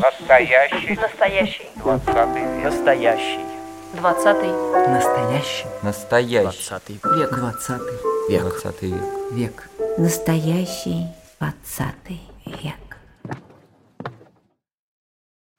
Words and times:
Настоящий. 0.00 0.96
Настоящий. 1.00 1.68
Двадцатый 1.76 2.42
век. 2.42 2.64
Настоящий. 2.64 3.40
Двадцатый. 3.94 4.50
Настоящий 4.88 5.66
Настоящий. 5.82 6.42
двадцатый 6.42 7.00
век. 7.16 7.30
Двадцатый 7.32 7.98
Век. 8.28 8.40
Двадцатый 8.42 8.90
век. 8.90 9.02
Век. 9.32 9.68
Настоящий 9.98 11.06
двадцатый 11.38 12.20
век. 12.46 12.74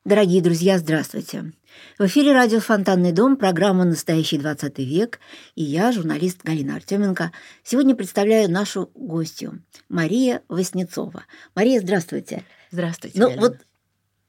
Дорогие 0.06 0.40
друзья, 0.40 0.78
здравствуйте. 0.78 1.52
В 1.98 2.06
эфире 2.06 2.32
радио 2.34 2.60
«Фонтанный 2.60 3.12
дом», 3.12 3.38
программа 3.38 3.86
«Настоящий 3.86 4.38
20 4.38 4.78
век» 4.78 5.20
и 5.56 5.64
я, 5.64 5.92
журналист 5.92 6.44
Галина 6.44 6.76
Артеменко, 6.76 7.32
сегодня 7.64 7.96
представляю 7.96 8.48
нашу 8.52 8.92
гостью 8.94 9.64
Мария 9.90 10.44
Васнецова. 10.48 11.24
Мария, 11.56 11.82
здравствуйте. 11.82 12.44
Здравствуйте. 12.70 13.20
Ну 13.20 13.30
Галина. 13.30 13.42
вот 13.42 13.58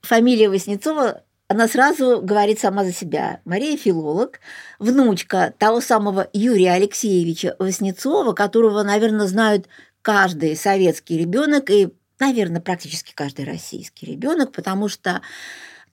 фамилия 0.01 0.49
Васнецова, 0.49 1.21
она 1.47 1.67
сразу 1.67 2.23
говорит 2.23 2.59
сама 2.59 2.83
за 2.83 2.91
себя. 2.91 3.41
Мария– 3.45 3.77
филолог, 3.77 4.39
внучка 4.79 5.53
того 5.59 5.79
самого 5.79 6.27
Юрия 6.33 6.71
Алексеевича 6.71 7.55
Васнецова, 7.59 8.33
которого, 8.33 8.81
наверное, 8.81 9.27
знают 9.27 9.67
каждый 10.01 10.55
советский 10.55 11.19
ребенок 11.19 11.69
и, 11.69 11.89
наверное, 12.19 12.61
практически 12.61 13.13
каждый 13.13 13.45
российский 13.45 14.05
ребенок, 14.05 14.51
потому 14.51 14.87
что 14.87 15.21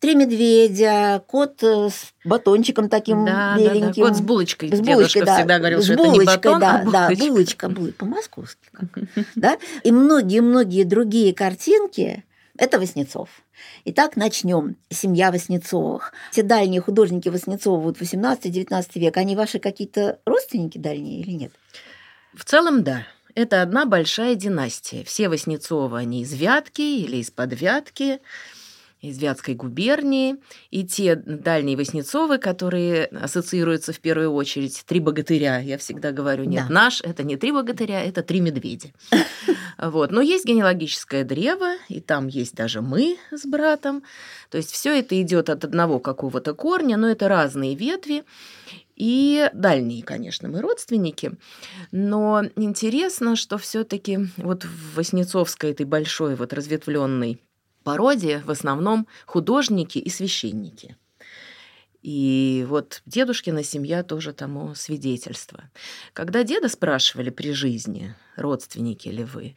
Три 0.01 0.17
медведя, 0.17 1.23
кот 1.27 1.63
э, 1.63 1.89
с 1.89 2.13
батончиком 2.27 2.91
таким 2.91 3.25
да, 3.25 3.33
да, 3.33 3.57
да, 3.57 3.75
беленьким. 3.75 4.05
кот 4.05 4.17
с 4.17 4.21
булочкой. 4.21 4.69
С 4.69 4.73
Дедушка 4.73 4.93
булочкой, 4.93 5.23
да. 5.25 5.37
всегда 5.37 5.59
говорил, 5.59 5.81
С 5.81 5.85
что 5.85 5.93
это 5.95 6.03
не 6.03 6.09
булочкой, 6.11 6.37
батон, 6.37 6.61
да, 6.61 6.75
а 6.75 6.85
да, 6.85 7.07
булочка. 7.07 7.27
булочка, 7.27 7.69
булочка, 7.71 7.99
по-московски. 7.99 8.69
да? 9.35 9.57
И 9.83 9.93
многие-многие 9.93 10.85
другие 10.85 11.33
картинки– 11.33 12.23
это 12.59 12.79
Васнецов. 12.79 13.31
Итак, 13.87 14.17
начнем. 14.17 14.77
Семья 14.91 15.33
Васнецовых. 15.33 16.13
Те 16.33 16.43
дальние 16.43 16.83
художники 16.83 17.31
Васнецова, 17.31 17.81
вот 17.81 17.99
18-19 17.99 18.87
век, 18.97 19.17
они 19.17 19.37
ваши 19.37 19.59
какие-то 19.59 20.19
родственники 20.27 20.77
дальние 20.77 21.21
или 21.21 21.31
нет? 21.31 21.53
В 22.35 22.45
целом, 22.45 22.83
да. 22.83 23.07
Это 23.35 23.63
одна 23.63 23.85
большая 23.85 24.37
династия. 24.37 25.03
Все 25.05 25.29
Васнецовы, 25.29 25.99
они 25.99 26.23
из 26.23 26.33
Вятки 26.33 26.83
или 26.83 27.17
из-под 27.17 27.61
Вятки, 27.61 28.21
из 29.01 29.19
Вятской 29.19 29.55
губернии. 29.55 30.37
И 30.71 30.85
те 30.85 31.17
дальние 31.17 31.77
Васнецовы, 31.77 32.39
которые 32.39 33.07
ассоциируются 33.07 33.93
в 33.93 33.99
первую 34.01 34.33
очередь 34.33 34.85
три 34.87 35.01
богатыря. 35.01 35.59
Я 35.59 35.79
всегда 35.79 36.13
говорю, 36.13 36.45
нет, 36.45 36.67
Да. 36.69 36.75
наш– 36.75 37.01
это 37.03 37.25
не 37.25 37.37
три 37.37 37.51
богатыря, 37.53 38.03
это 38.03 38.23
три 38.23 38.41
медведя. 38.41 38.91
Вот. 39.77 40.13
Но 40.13 40.21
есть 40.23 40.47
генеалогическое 40.47 41.25
древо, 41.25 41.75
и 41.89 42.01
там 42.01 42.29
есть 42.29 42.55
даже 42.55 42.81
мы 42.81 43.19
с 43.33 43.45
братом. 43.45 44.05
То 44.49 44.57
есть 44.57 44.71
все 44.71 44.97
это 44.97 45.21
идет 45.21 45.51
от 45.51 45.65
одного 45.65 45.99
какого-то 45.99 46.55
корня, 46.55 46.97
но 46.97 47.11
это 47.11 47.27
разные 47.29 47.75
ветви. 47.75 48.23
И 48.97 49.51
дальние, 49.53 50.03
конечно, 50.03 50.49
мы 50.49 50.61
родственники. 50.61 51.33
Но 51.91 52.43
интересно, 52.57 53.37
что 53.37 53.59
все-таки 53.59 54.21
вот 54.37 54.65
в 54.65 54.97
Воснецовской 54.97 55.73
этой 55.73 55.87
большой 55.87 56.37
вот 56.37 56.53
разветвленной 56.53 57.41
породе 57.83 58.43
в 58.45 58.51
основном 58.51 59.07
художники 59.27 59.99
и 59.99 60.09
священники. 60.09 60.97
И 62.03 62.67
вот 62.69 63.03
дедушкина 63.07 63.65
семья 63.65 64.03
тоже 64.03 64.35
тому 64.35 64.75
свидетельство. 64.75 65.71
Когда 66.13 66.45
деда 66.45 66.69
спрашивали 66.69 67.31
при 67.31 67.53
жизни, 67.53 68.15
родственники 68.37 69.09
ли 69.09 69.25
вы 69.25 69.57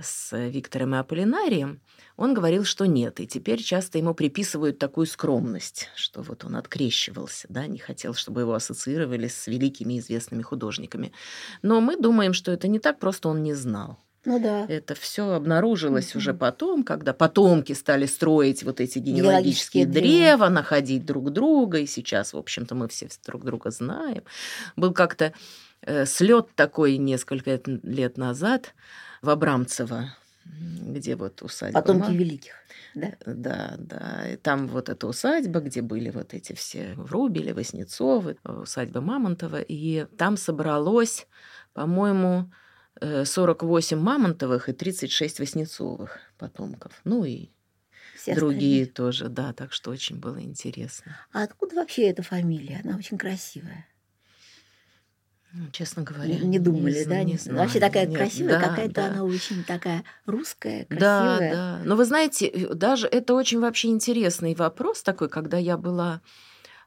с 0.00 0.36
Виктором 0.48 0.94
и 0.94 0.98
Аполлинарием, 0.98 1.80
он 2.16 2.34
говорил, 2.34 2.64
что 2.64 2.86
нет. 2.86 3.20
И 3.20 3.26
теперь 3.26 3.62
часто 3.62 3.98
ему 3.98 4.14
приписывают 4.14 4.78
такую 4.78 5.06
скромность, 5.06 5.88
что 5.96 6.22
вот 6.22 6.44
он 6.44 6.56
открещивался, 6.56 7.46
да, 7.50 7.66
не 7.66 7.78
хотел, 7.78 8.14
чтобы 8.14 8.40
его 8.42 8.54
ассоциировали 8.54 9.28
с 9.28 9.46
великими 9.46 9.98
известными 9.98 10.42
художниками. 10.42 11.12
Но 11.62 11.80
мы 11.80 11.96
думаем, 11.96 12.32
что 12.32 12.52
это 12.52 12.68
не 12.68 12.78
так, 12.78 12.98
просто 12.98 13.28
он 13.28 13.42
не 13.42 13.54
знал. 13.54 13.98
Ну 14.24 14.38
да. 14.40 14.66
Это 14.68 14.94
все 14.94 15.32
обнаружилось 15.32 16.10
Мгм. 16.10 16.18
уже 16.18 16.32
потом, 16.34 16.84
когда 16.84 17.12
потомки 17.12 17.72
стали 17.72 18.06
строить 18.06 18.62
вот 18.62 18.80
эти 18.80 18.98
генеалогические 19.00 19.84
Генеалогические 19.84 19.86
древа. 19.86 20.38
древа, 20.46 20.48
находить 20.48 21.04
друг 21.04 21.30
друга. 21.32 21.78
И 21.78 21.86
сейчас, 21.86 22.32
в 22.32 22.36
общем-то, 22.38 22.76
мы 22.76 22.86
все 22.88 23.08
друг 23.26 23.44
друга 23.44 23.70
знаем. 23.72 24.22
Был 24.76 24.92
как-то 24.92 25.32
слет 26.06 26.48
такой 26.54 26.96
несколько 26.98 27.60
лет- 27.82 28.16
назад 28.16 28.74
в 29.22 29.30
Абрамцево, 29.30 30.14
где 30.44 31.16
вот 31.16 31.42
усадьба. 31.42 31.80
Потомки 31.80 32.08
Ма- 32.10 32.14
великих. 32.16 32.54
Да. 32.94 33.12
Да, 33.26 33.74
да. 33.78 34.28
И 34.32 34.36
там 34.36 34.68
вот 34.68 34.88
эта 34.88 35.06
усадьба, 35.06 35.60
где 35.60 35.80
были 35.82 36.10
вот 36.10 36.34
эти 36.34 36.52
все 36.52 36.92
Врубели, 36.94 37.52
Воснецовы, 37.52 38.36
э, 38.44 38.52
усадьба 38.52 39.00
Мамонтова. 39.00 39.60
И 39.62 40.06
там 40.18 40.36
собралось, 40.36 41.26
по-моему, 41.72 42.50
э, 43.00 43.24
48 43.24 43.98
Мамонтовых 43.98 44.68
и 44.68 44.72
36 44.72 45.38
Воснецовых 45.40 46.18
потомков. 46.38 47.00
Ну 47.04 47.24
и 47.24 47.48
Все 48.16 48.34
другие 48.34 48.82
остальные. 48.82 48.86
тоже, 48.94 49.28
да. 49.28 49.52
Так 49.54 49.72
что 49.72 49.90
очень 49.90 50.18
было 50.18 50.40
интересно. 50.42 51.16
А 51.32 51.44
откуда 51.44 51.76
вообще 51.76 52.08
эта 52.10 52.22
фамилия? 52.22 52.82
Она 52.84 52.96
очень 52.98 53.16
красивая. 53.16 53.86
Ну, 55.54 55.64
честно 55.70 56.02
говоря, 56.02 56.34
Не 56.38 56.58
думали, 56.58 57.02
зна- 57.02 57.16
да? 57.16 57.22
не 57.24 57.32
Не 57.32 57.38
знаю. 57.38 57.58
Вообще 57.58 57.78
такая 57.78 58.06
Нет, 58.06 58.16
красивая, 58.18 58.58
да, 58.58 58.68
какая-то 58.68 58.94
да. 58.94 59.06
она 59.08 59.24
очень 59.24 59.64
такая 59.64 60.02
русская, 60.24 60.86
Да, 60.88 60.96
красивая. 61.36 61.52
да. 61.52 61.80
Но 61.84 61.96
вы 61.96 62.04
знаете, 62.06 62.46
э, 62.46 62.74
даже 62.74 63.06
это 63.06 63.34
очень 63.34 63.60
вообще 63.60 63.88
интересный 63.88 64.54
вопрос 64.54 65.02
такой, 65.02 65.28
когда 65.28 65.58
я 65.58 65.76
была 65.76 66.22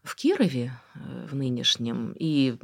в 0.02 0.16
Кирове 0.16 0.72
э, 0.96 1.28
в 1.30 1.36
нынешнем, 1.36 2.16
и 2.18 2.58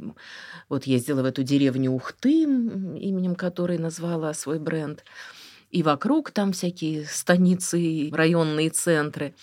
вот 0.68 0.84
ездила 0.84 1.22
в 1.22 1.24
эту 1.24 1.44
деревню 1.44 1.92
Ухты, 1.92 2.42
именем 2.42 3.36
которой 3.36 3.78
назвала 3.78 4.34
свой 4.34 4.58
бренд, 4.58 5.04
и 5.70 5.82
вокруг 5.84 6.32
там 6.32 6.52
всякие 6.52 7.04
станицы, 7.06 8.10
районные 8.12 8.70
центры. 8.70 9.34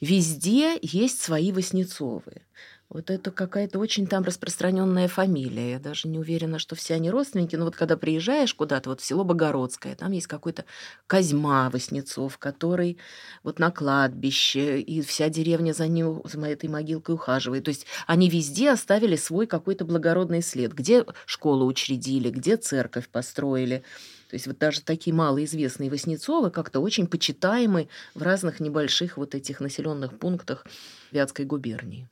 Везде 0.00 0.76
есть 0.82 1.22
свои 1.22 1.52
Воснецовы. 1.52 2.42
Вот 2.90 3.10
это 3.10 3.30
какая-то 3.30 3.78
очень 3.78 4.06
там 4.06 4.24
распространенная 4.24 5.08
фамилия. 5.08 5.72
Я 5.72 5.78
даже 5.78 6.06
не 6.06 6.18
уверена, 6.18 6.58
что 6.58 6.76
все 6.76 6.94
они 6.94 7.10
родственники. 7.10 7.56
Но 7.56 7.64
вот 7.64 7.74
когда 7.74 7.96
приезжаешь 7.96 8.54
куда-то, 8.54 8.90
вот 8.90 9.00
в 9.00 9.04
село 9.04 9.24
Богородское, 9.24 9.96
там 9.96 10.12
есть 10.12 10.26
какой-то 10.26 10.64
Козьма 11.06 11.70
Воснецов, 11.70 12.38
который 12.38 12.98
вот 13.42 13.58
на 13.58 13.70
кладбище, 13.70 14.80
и 14.80 15.00
вся 15.00 15.28
деревня 15.28 15.72
за 15.72 15.88
ним, 15.88 16.22
за 16.24 16.40
этой 16.46 16.68
могилкой 16.68 17.14
ухаживает. 17.16 17.64
То 17.64 17.70
есть 17.70 17.86
они 18.06 18.28
везде 18.28 18.70
оставили 18.70 19.16
свой 19.16 19.46
какой-то 19.46 19.84
благородный 19.84 20.42
след. 20.42 20.72
Где 20.72 21.04
школу 21.26 21.66
учредили, 21.66 22.30
где 22.30 22.56
церковь 22.56 23.08
построили. 23.08 23.82
То 24.28 24.36
есть 24.36 24.46
вот 24.46 24.58
даже 24.58 24.82
такие 24.82 25.14
малоизвестные 25.14 25.90
Воснецовы 25.90 26.50
как-то 26.50 26.80
очень 26.80 27.06
почитаемы 27.06 27.88
в 28.14 28.22
разных 28.22 28.60
небольших 28.60 29.16
вот 29.16 29.34
этих 29.34 29.60
населенных 29.60 30.18
пунктах 30.18 30.66
Вятской 31.12 31.44
губернии. 31.44 32.08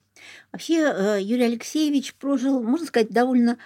Вообще 0.52 0.74
э, 0.74 1.18
Юрий 1.20 1.44
Алексеевич 1.44 2.14
прожил, 2.14 2.62
можно 2.62 2.86
сказать, 2.86 3.10
довольно 3.10 3.58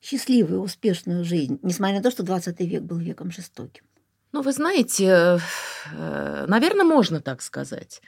счастливую, 0.00 0.60
успешную 0.60 1.24
жизнь, 1.24 1.58
несмотря 1.62 1.96
на 1.96 2.02
то, 2.02 2.10
что 2.10 2.22
20 2.22 2.60
век 2.60 2.82
был 2.82 2.98
веком 2.98 3.30
жестоким. 3.30 3.84
Ну, 4.30 4.42
вы 4.42 4.52
знаете, 4.52 5.40
наверное, 5.90 6.84
можно 6.84 7.20
так 7.20 7.40
сказать. 7.40 8.02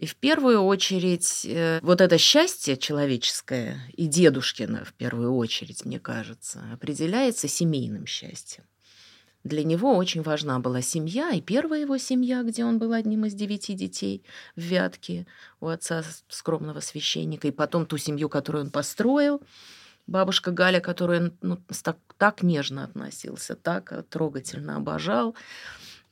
И 0.00 0.06
в 0.06 0.16
первую 0.16 0.62
очередь 0.62 1.44
э, 1.44 1.78
вот 1.82 2.00
это 2.00 2.16
счастье 2.16 2.78
человеческое 2.78 3.78
и 3.92 4.06
дедушкино 4.06 4.84
в 4.84 4.94
первую 4.94 5.34
очередь, 5.34 5.84
мне 5.84 6.00
кажется, 6.00 6.62
определяется 6.72 7.48
семейным 7.48 8.06
счастьем. 8.06 8.64
Для 9.42 9.64
него 9.64 9.96
очень 9.96 10.22
важна 10.22 10.58
была 10.58 10.82
семья, 10.82 11.30
и 11.30 11.40
первая 11.40 11.80
его 11.80 11.96
семья, 11.96 12.42
где 12.42 12.64
он 12.64 12.78
был 12.78 12.92
одним 12.92 13.24
из 13.24 13.34
девяти 13.34 13.72
детей 13.72 14.22
в 14.54 14.60
Вятке 14.60 15.26
у 15.60 15.68
отца 15.68 16.04
скромного 16.28 16.80
священника, 16.80 17.48
и 17.48 17.52
потом 17.52 17.86
ту 17.86 17.96
семью, 17.96 18.28
которую 18.28 18.64
он 18.64 18.70
построил, 18.70 19.40
бабушка 20.06 20.50
Галя, 20.50 20.80
которую 20.80 21.20
он 21.20 21.32
ну, 21.40 21.58
так, 21.82 21.96
так 22.18 22.42
нежно 22.42 22.84
относился, 22.84 23.54
так 23.54 23.92
э, 23.92 24.02
трогательно 24.02 24.76
обожал. 24.76 25.34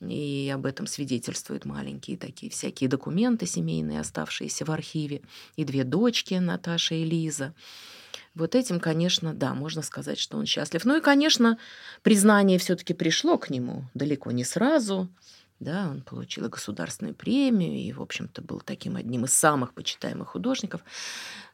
И 0.01 0.49
об 0.53 0.65
этом 0.65 0.87
свидетельствуют 0.87 1.65
маленькие 1.65 2.17
такие 2.17 2.49
всякие 2.49 2.89
документы 2.89 3.45
семейные, 3.45 3.99
оставшиеся 3.99 4.63
в 4.63 4.71
архиве. 4.71 5.21
И 5.57 5.65
две 5.65 5.83
дочки, 5.83 6.35
Наташа 6.35 6.95
и 6.95 7.03
Лиза. 7.03 7.53
Вот 8.39 8.55
этим, 8.55 8.79
конечно, 8.79 9.33
да, 9.33 9.53
можно 9.53 9.81
сказать, 9.81 10.17
что 10.19 10.37
он 10.37 10.45
счастлив. 10.45 10.83
Ну 10.85 10.97
и, 10.97 11.01
конечно, 11.01 11.57
признание 12.01 12.57
все-таки 12.57 12.93
пришло 12.93 13.37
к 13.37 13.49
нему 13.49 13.85
далеко 13.93 14.31
не 14.31 14.43
сразу. 14.43 15.07
Да, 15.59 15.89
он 15.91 16.01
получил 16.01 16.47
государственную 16.47 17.13
премию, 17.13 17.73
и, 17.73 17.91
в 17.91 18.01
общем-то, 18.01 18.41
был 18.41 18.61
таким 18.61 18.95
одним 18.95 19.25
из 19.25 19.33
самых 19.33 19.73
почитаемых 19.73 20.29
художников. 20.29 20.81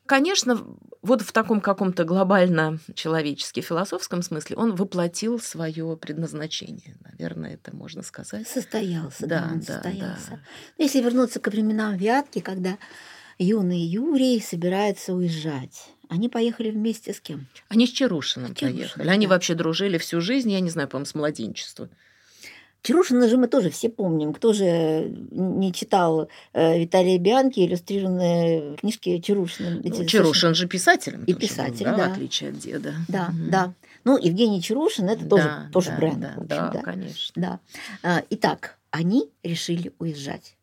Конечно, 0.06 0.64
вот 1.02 1.24
в 1.24 1.32
таком 1.32 1.60
каком-то 1.60 2.04
глобально 2.04 2.78
человечески 2.94 3.62
философском 3.62 4.22
смысле 4.22 4.58
он 4.58 4.76
воплотил 4.76 5.40
свое 5.40 5.98
предназначение. 5.98 6.96
Наверное, 7.02 7.56
это 7.56 7.76
можно 7.76 8.04
сказать. 8.04 8.48
Состоялся, 8.48 9.26
да, 9.26 9.40
Да, 9.40 9.50
он 9.54 9.60
да, 9.62 9.66
состоялся. 9.74 10.30
да. 10.30 10.40
Если 10.78 11.02
вернуться 11.02 11.40
к 11.40 11.48
временам 11.48 11.98
Вятки, 11.98 12.40
когда 12.40 12.78
юный 13.40 13.80
Юрий 13.82 14.40
собирается 14.40 15.16
уезжать, 15.16 15.90
они 16.10 16.30
поехали 16.30 16.70
вместе 16.72 17.14
с 17.14 17.20
кем? 17.20 17.48
Они 17.70 17.88
с 17.88 17.92
Чарушиным 17.92 18.56
С 18.56 18.60
Чарушиным, 18.60 18.78
поехали. 18.90 19.08
Они 19.10 19.26
да. 19.28 19.34
вообще 19.34 19.54
дружили 19.56 19.98
всю 19.98 20.22
жизнь, 20.22 20.52
я 20.52 20.60
не 20.60 20.70
знаю, 20.70 20.88
по-моему, 20.88 21.06
с 21.06 21.16
младенчества. 21.16 21.90
Чарушина 22.82 23.28
же 23.28 23.38
мы 23.38 23.48
тоже 23.48 23.72
все 23.72 23.90
помним. 23.90 24.32
Кто 24.32 24.54
же 24.54 25.12
не 25.32 25.74
читал 25.74 26.30
э, 26.54 26.80
Виталия 26.80 27.18
Бианки 27.18 27.60
иллюстрированные 27.66 28.76
книжки 28.78 29.18
Чарушина? 29.20 29.80
Эти 29.80 29.88
Ну, 29.90 29.96
совершенно- 29.96 30.08
Чарушин 30.08 30.54
же 30.56 30.68
писателем 30.68 31.24
И 31.24 31.34
тоже 31.34 31.40
был, 31.40 31.40
писатель, 31.48 31.86
да, 31.86 31.96
да. 31.98 32.10
в 32.10 32.12
отличие 32.12 32.50
от 32.52 32.60
деда. 32.60 32.94
Да, 33.08 33.30
Мгм. 33.30 33.50
да. 33.50 33.74
Ну, 34.04 34.18
Евгений 34.20 34.62
Чарушин 34.62 35.10
это 35.10 35.26
тоже, 35.28 35.44
Да, 35.46 35.70
тоже 35.74 35.90
да, 35.90 35.98
бренд. 35.98 36.20
Да, 36.20 36.28
общем, 36.36 36.46
да, 36.48 36.70
да. 36.72 36.82
конечно. 36.84 37.34
Да. 37.42 37.60
А, 38.04 38.22
Итак, 38.30 38.78
они 38.92 39.32
решили 39.42 39.92
уезжать. 39.98 40.56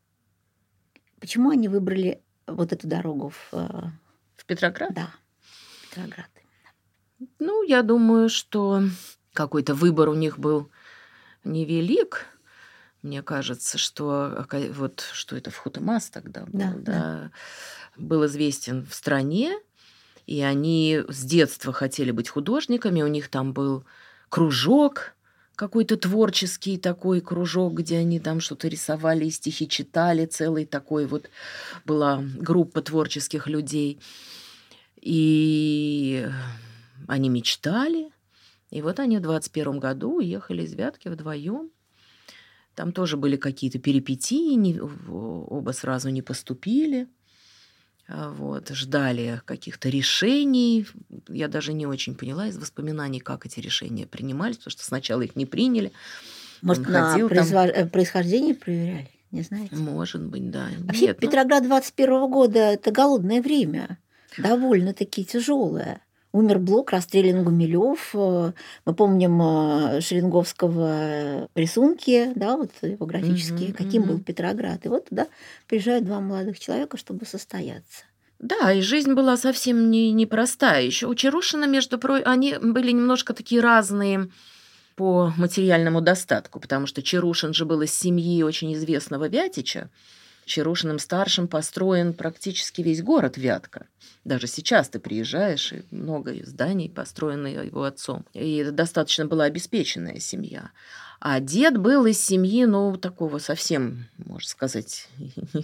Почему 1.19 1.51
они 1.51 1.67
выбрали 1.67 2.21
вот 2.47 2.73
эту 2.73 2.87
дорогу 2.87 3.31
в 3.31 3.49
э, 3.53 3.67
В 4.37 4.45
Петроград? 4.47 4.95
да, 4.95 5.11
Петроград? 5.93 6.31
Ну, 7.39 7.63
я 7.63 7.83
думаю, 7.83 8.29
что 8.29 8.83
какой-то 9.33 9.75
выбор 9.75 10.09
у 10.09 10.15
них 10.15 10.39
был 10.39 10.71
невелик. 11.45 12.27
Мне 13.03 13.23
кажется, 13.23 13.79
что 13.79 14.47
вот 14.75 15.05
что 15.13 15.37
это 15.37 15.51
в 15.51 15.57
Хутамас 15.57 16.09
тогда 16.11 16.43
был, 16.43 16.51
Да, 16.53 16.75
да, 16.77 17.31
был 17.97 18.25
известен 18.27 18.87
в 18.87 18.95
стране, 18.95 19.59
и 20.27 20.41
они 20.41 21.03
с 21.09 21.25
детства 21.25 21.73
хотели 21.73 22.13
быть 22.13 22.29
художниками. 22.29 23.03
У 23.03 23.09
них 23.09 23.29
там 23.29 23.53
был 23.53 23.85
кружок 24.29 25.15
какой-то 25.57 25.97
творческий 25.97 26.79
такой 26.79 27.21
кружок, 27.21 27.75
где 27.75 27.99
они 27.99 28.19
там 28.21 28.41
что-то 28.41 28.69
рисовали 28.69 29.27
и 29.27 29.31
стихи 29.31 29.69
читали, 29.69 30.27
целый 30.27 30.65
такой 30.65 31.07
вот 31.07 31.29
была 31.85 32.23
группа 32.37 32.83
творческих 32.83 33.47
людей. 33.47 34.01
И 35.03 36.27
они 37.09 37.29
мечтали. 37.29 38.11
И 38.71 38.81
вот 38.81 39.01
они 39.01 39.19
в 39.19 39.21
21 39.21 39.79
году 39.81 40.17
уехали 40.19 40.63
из 40.63 40.73
Вятки 40.75 41.09
вдвоем. 41.09 41.71
Там 42.75 42.93
тоже 42.93 43.17
были 43.19 43.37
какие-то 43.37 43.79
перипетии, 43.79 44.55
не- 44.55 44.81
оба 44.81 45.73
сразу 45.73 46.09
не 46.09 46.23
поступили. 46.23 47.07
А 48.09 48.31
Вот, 48.31 48.71
ждали 48.71 49.41
каких-то 49.45 49.89
решений. 49.89 50.87
Я 51.29 51.49
даже 51.49 51.73
не 51.73 51.87
очень 51.87 52.15
поняла 52.15 52.47
из 52.49 52.57
воспоминаний, 52.57 53.21
как 53.21 53.45
эти 53.47 53.61
решения 53.61 54.07
принимались, 54.07 54.57
потому 54.57 54.71
что 54.73 54.85
сначала 54.85 55.23
их 55.23 55.37
не 55.37 55.47
приняли. 55.47 55.93
Может, 56.63 56.87
Он 56.87 56.93
на 56.93 57.11
ходил 57.11 57.29
там. 57.29 57.39
произво- 57.39 57.67
э, 57.71 57.87
происхождение 57.87 58.55
проверяли? 58.55 59.11
Не 59.31 59.43
знаете? 59.43 59.75
Может 59.77 60.23
быть, 60.25 60.51
да. 60.51 60.69
Вообще, 60.81 61.07
Нет, 61.07 61.19
ну, 61.21 61.29
Петроград 61.29 61.63
21 61.65 62.29
года– 62.31 62.59
это 62.73 62.91
голодное 62.91 63.41
время, 63.43 63.99
довольно-таки 64.39 65.25
тяжелое. 65.25 66.01
Умер 66.33 66.61
Блок, 66.61 66.93
расстрелян 66.93 67.45
Гумилев. 67.45 68.11
э, 68.15 68.53
Мы 68.87 68.95
помним 68.95 69.41
э, 69.43 70.01
Шеренговского 70.01 71.49
рисунки, 71.55 72.33
да, 72.35 72.57
вот 72.57 72.71
его 72.81 73.05
графические, 73.07 73.69
Мгм, 73.69 73.77
каким 73.77 74.03
был 74.05 74.15
мгм. 74.15 74.25
Петроград. 74.25 74.85
И 74.87 74.89
вот 74.89 75.09
туда 75.09 75.29
приезжают 75.69 76.05
два 76.07 76.21
молодых 76.21 76.59
человека, 76.59 76.97
чтобы 76.97 77.27
состояться. 77.27 78.05
Да, 78.39 78.73
и 78.73 78.81
жизнь 78.81 79.13
была 79.13 79.37
совсем 79.37 79.91
не 79.91 80.11
непростая. 80.11 80.83
Еще 80.85 81.07
у 81.07 81.15
Чарушина, 81.15 81.67
между 81.67 81.99
прочим, 81.99 82.27
они 82.27 82.57
были 82.61 82.91
немножко 82.93 83.35
такие 83.35 83.61
разные 83.61 84.29
по 84.97 85.33
материальному 85.37 86.01
достатку, 86.01 86.61
потому 86.61 86.87
что 86.87 87.03
Чарушин 87.03 87.55
же 87.55 87.65
был 87.67 87.83
из 87.83 87.93
семьи 87.93 88.43
очень 88.43 88.75
известного 88.75 89.29
Вятича. 89.29 89.91
Чарушиным 90.45 90.99
старшим 90.99 91.49
построен 91.49 92.13
практически 92.13 92.83
весь 92.83 93.03
город 93.03 93.37
Вятка. 93.37 93.87
Даже 94.25 94.47
сейчас 94.47 94.89
ты 94.89 94.99
приезжаешь, 94.99 95.73
и 95.73 95.85
много 95.91 96.35
зданий 96.45 96.91
построены 96.91 97.49
его 97.49 97.85
отцом. 97.85 98.25
И 98.35 98.65
достаточно 98.65 99.27
была 99.27 99.45
обеспеченная 99.45 100.21
семья. 100.21 100.71
А 101.21 101.41
дед 101.41 101.79
был 101.79 102.07
из 102.07 102.21
семьи, 102.21 102.65
ну, 102.65 102.97
такого 102.97 103.39
совсем, 103.39 104.09
можно 104.19 104.49
сказать, 104.49 105.09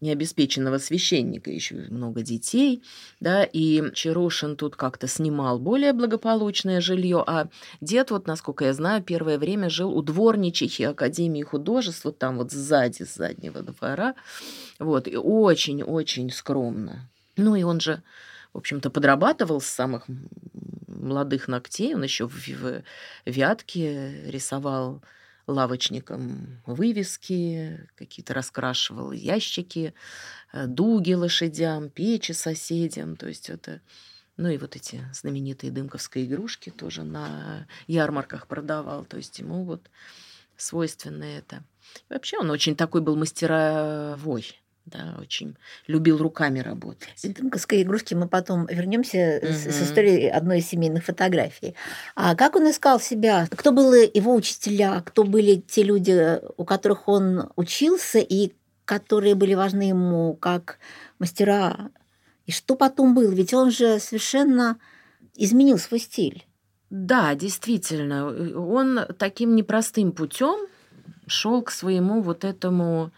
необеспеченного 0.00 0.78
священника, 0.78 1.50
еще 1.50 1.74
много 1.90 2.22
детей, 2.22 2.82
да, 3.20 3.44
и 3.44 3.90
Чарушин 3.94 4.56
тут 4.56 4.76
как-то 4.76 5.08
снимал 5.08 5.58
более 5.58 5.92
благополучное 5.92 6.80
жилье, 6.80 7.24
а 7.26 7.48
дед, 7.80 8.10
вот, 8.10 8.26
насколько 8.26 8.64
я 8.64 8.74
знаю, 8.74 9.02
первое 9.02 9.38
время 9.38 9.70
жил 9.70 9.96
у 9.96 10.02
дворничихи 10.02 10.82
Академии 10.82 11.42
художеств, 11.42 12.04
вот 12.04 12.18
там 12.18 12.36
вот 12.36 12.52
сзади, 12.52 13.04
с 13.04 13.14
заднего 13.14 13.62
двора, 13.62 14.14
вот, 14.78 15.08
и 15.08 15.16
очень-очень 15.16 16.30
скромно. 16.30 17.08
Ну, 17.36 17.54
и 17.54 17.62
он 17.62 17.80
же, 17.80 18.02
в 18.52 18.58
общем-то, 18.58 18.90
подрабатывал 18.90 19.60
с 19.60 19.66
самых 19.66 20.06
молодых 20.86 21.48
ногтей, 21.48 21.94
он 21.94 22.02
еще 22.02 22.28
в, 22.28 22.34
в 22.34 22.82
Вятке 23.24 24.30
рисовал 24.30 25.02
лавочникам 25.46 26.62
вывески, 26.66 27.88
какие-то 27.96 28.34
раскрашивал 28.34 29.12
ящики, 29.12 29.94
э, 30.52 30.66
дуги 30.66 31.12
лошадям, 31.12 31.90
печи 31.90 32.32
соседям. 32.32 33.16
То 33.16 33.28
есть 33.28 33.50
это... 33.50 33.80
Ну 34.36 34.50
и 34.50 34.58
вот 34.58 34.76
эти 34.76 35.02
знаменитые 35.14 35.70
дымковские 35.70 36.26
игрушки 36.26 36.70
тоже 36.70 37.04
на 37.04 37.66
ярмарках 37.86 38.46
продавал. 38.48 39.04
То 39.04 39.16
есть 39.16 39.38
ему 39.38 39.64
вот 39.64 39.88
свойственно 40.56 41.24
это. 41.24 41.62
И 42.10 42.12
вообще 42.12 42.38
он 42.38 42.50
очень 42.50 42.76
такой 42.76 43.00
был 43.00 43.16
мастеровой. 43.16 44.60
Да, 44.86 45.16
очень 45.20 45.56
любил 45.88 46.16
руками 46.18 46.60
работать. 46.60 47.20
Дымковской 47.24 47.82
игрушке 47.82 48.14
мы 48.14 48.28
потом 48.28 48.66
вернемся 48.66 49.40
с, 49.42 49.64
с 49.64 49.66
Мгм. 49.66 49.84
историей 49.84 50.28
одной 50.28 50.58
из 50.60 50.68
семейных 50.68 51.04
фотографий. 51.04 51.74
А 52.14 52.36
как 52.36 52.54
он 52.54 52.70
искал 52.70 53.00
себя? 53.00 53.48
Кто 53.50 53.72
были 53.72 54.08
его 54.14 54.32
учителя? 54.34 55.02
Кто 55.04 55.24
были 55.24 55.56
те 55.56 55.82
люди, 55.82 56.40
у 56.56 56.64
которых 56.64 57.08
он 57.08 57.50
учился 57.56 58.20
и 58.20 58.52
которые 58.84 59.34
были 59.34 59.54
важны 59.54 59.82
ему 59.88 60.34
как 60.36 60.78
мастера? 61.18 61.90
И 62.46 62.52
что 62.52 62.76
потом 62.76 63.12
было? 63.12 63.32
Ведь 63.32 63.52
он 63.54 63.72
же 63.72 63.98
совершенно 63.98 64.78
изменил 65.34 65.78
свой 65.78 65.98
стиль. 65.98 66.46
Да, 66.90 67.34
действительно, 67.34 68.30
э, 68.32 68.54
он 68.54 69.00
таким 69.18 69.56
непростым 69.56 70.12
путем 70.12 70.68
шел 71.26 71.62
к 71.62 71.72
своему 71.72 72.22
вот 72.22 72.44
этому 72.44 73.10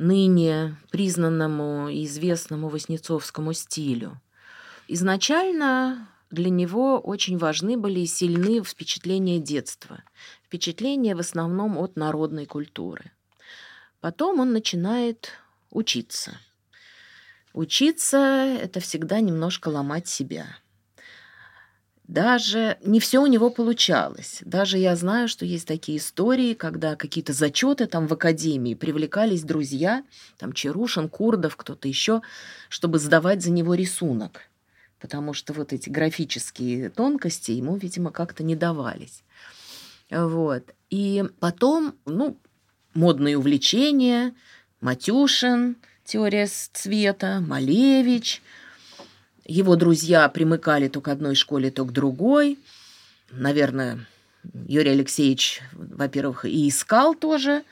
ныне 0.00 0.76
признанному 0.90 1.90
и 1.90 2.06
известному 2.06 2.68
воснецовскому 2.68 3.52
стилю. 3.52 4.20
Изначально 4.88 6.08
для 6.30 6.48
него 6.48 6.98
очень 6.98 7.36
важны 7.36 7.76
были 7.76 8.00
и 8.00 8.06
сильны 8.06 8.64
впечатления 8.64 9.38
детства. 9.38 10.02
Впечатления 10.42 11.14
в 11.14 11.20
основном 11.20 11.76
от 11.76 11.96
народной 11.96 12.46
культуры. 12.46 13.12
Потом 14.00 14.40
он 14.40 14.52
начинает 14.52 15.32
учиться. 15.70 16.38
Учиться– 17.52 18.16
это 18.62 18.80
всегда 18.80 19.20
немножко 19.20 19.68
ломать 19.68 20.08
себя. 20.08 20.46
Даже 22.10 22.76
не 22.82 22.98
все 22.98 23.20
у 23.20 23.26
него 23.26 23.50
получалось. 23.50 24.42
Даже 24.44 24.78
я 24.78 24.96
знаю, 24.96 25.28
что 25.28 25.44
есть 25.44 25.68
такие 25.68 25.98
истории, 25.98 26.54
когда 26.54 26.96
какие-то 26.96 27.32
зачеты 27.32 27.86
там 27.86 28.08
в 28.08 28.12
академии 28.12 28.74
привлекались 28.74 29.44
друзья, 29.44 30.02
там 30.36 30.52
Чарушин, 30.52 31.08
Курдов, 31.08 31.54
кто-то 31.54 31.86
еще, 31.86 32.20
чтобы 32.68 32.98
сдавать 32.98 33.42
за 33.42 33.52
него 33.52 33.74
рисунок. 33.74 34.40
Потому 34.98 35.34
что 35.34 35.52
вот 35.52 35.72
эти 35.72 35.88
графические 35.88 36.90
тонкости 36.90 37.52
ему, 37.52 37.76
видимо, 37.76 38.10
как-то 38.10 38.42
не 38.42 38.56
давались. 38.56 39.22
Вот. 40.10 40.64
И 40.90 41.24
потом, 41.38 41.94
ну, 42.06 42.36
модные 42.92 43.38
увлечения, 43.38 44.34
Матюшин, 44.80 45.76
теория 46.04 46.48
цвета, 46.72 47.40
Малевич. 47.40 48.42
Его 49.50 49.74
друзья 49.74 50.28
примыкали 50.28 50.86
то 50.86 51.00
к 51.00 51.08
одной 51.08 51.34
школе, 51.34 51.72
то 51.72 51.84
к 51.84 51.92
другой. 51.92 52.56
Наверное, 53.32 54.06
Юрий 54.68 54.92
Алексеевич, 54.92 55.60
во-первых, 55.72 56.44
и 56.44 56.68
искал 56.68 57.16
тоже 57.16 57.64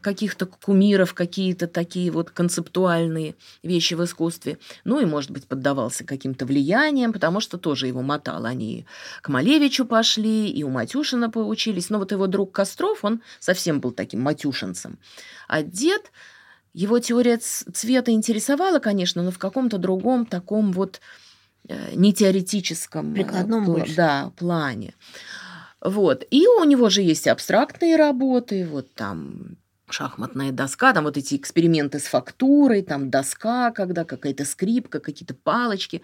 каких-то 0.00 0.46
кумиров, 0.46 1.14
какие-то 1.14 1.68
такие 1.68 2.10
вот 2.10 2.30
концептуальные 2.30 3.36
вещи 3.62 3.94
в 3.94 4.02
искусстве. 4.02 4.58
Ну 4.82 4.98
и, 4.98 5.04
может 5.04 5.30
быть, 5.30 5.46
поддавался 5.46 6.02
каким-то 6.02 6.46
влияниям, 6.46 7.12
потому 7.12 7.38
что 7.38 7.58
тоже 7.58 7.86
его 7.86 8.02
мотал. 8.02 8.44
Они 8.44 8.84
к 9.22 9.28
Малевичу 9.28 9.84
пошли, 9.84 10.50
и 10.50 10.64
у 10.64 10.68
Матюшина 10.68 11.30
поучились. 11.30 11.90
Но 11.90 11.98
вот 12.00 12.10
его 12.10 12.26
друг 12.26 12.50
Костров, 12.50 13.04
он 13.04 13.20
совсем 13.38 13.78
был 13.78 13.92
таким 13.92 14.20
матюшинцем. 14.20 14.98
А 15.46 15.62
дед, 15.62 16.10
его 16.72 16.98
теория 16.98 17.38
цвета 17.38 18.12
интересовала, 18.12 18.78
конечно, 18.78 19.22
но 19.22 19.30
в 19.30 19.38
каком-то 19.38 19.78
другом 19.78 20.26
таком 20.26 20.72
вот 20.72 21.00
э, 21.68 21.94
не 21.94 22.12
теоретическом 22.12 23.12
э, 23.12 23.14
Прикладном 23.14 23.64
пла- 23.64 23.78
больше. 23.78 23.96
да, 23.96 24.32
плане. 24.36 24.94
Вот. 25.80 26.24
И 26.30 26.46
у 26.46 26.64
него 26.64 26.90
же 26.90 27.02
есть 27.02 27.26
абстрактные 27.26 27.96
работы, 27.96 28.66
вот 28.66 28.92
там 28.94 29.56
шахматная 29.88 30.52
доска, 30.52 30.92
там 30.92 31.04
вот 31.04 31.16
эти 31.16 31.34
эксперименты 31.34 31.98
с 31.98 32.04
фактурой, 32.04 32.82
там 32.82 33.10
доска, 33.10 33.70
когда 33.72 34.04
какая-то 34.04 34.44
скрипка, 34.44 35.00
какие-то 35.00 35.34
палочки. 35.34 36.02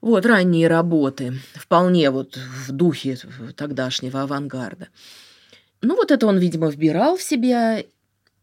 Вот 0.00 0.24
ранние 0.24 0.68
работы, 0.68 1.34
вполне 1.54 2.10
вот 2.10 2.36
в 2.36 2.72
духе 2.72 3.18
тогдашнего 3.56 4.22
авангарда. 4.22 4.88
Ну 5.82 5.96
вот 5.96 6.10
это 6.10 6.26
он, 6.26 6.38
видимо, 6.38 6.68
вбирал 6.68 7.16
в 7.16 7.22
себя 7.22 7.82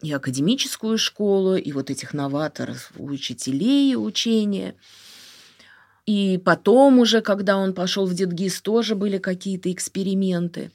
и 0.01 0.11
академическую 0.11 0.97
школу, 0.97 1.55
и 1.55 1.71
вот 1.71 1.89
этих 1.89 2.13
новаторов, 2.13 2.91
учителей 2.97 3.95
учения– 3.95 4.75
и 6.07 6.41
потом 6.43 6.99
уже, 6.99 7.21
когда 7.21 7.57
он 7.57 7.73
пошел 7.73 8.05
в 8.05 8.13
Дедгиз, 8.13 8.61
тоже 8.61 8.95
были 8.95 9.17
какие-то 9.17 9.69
эксперименты. 9.71 10.71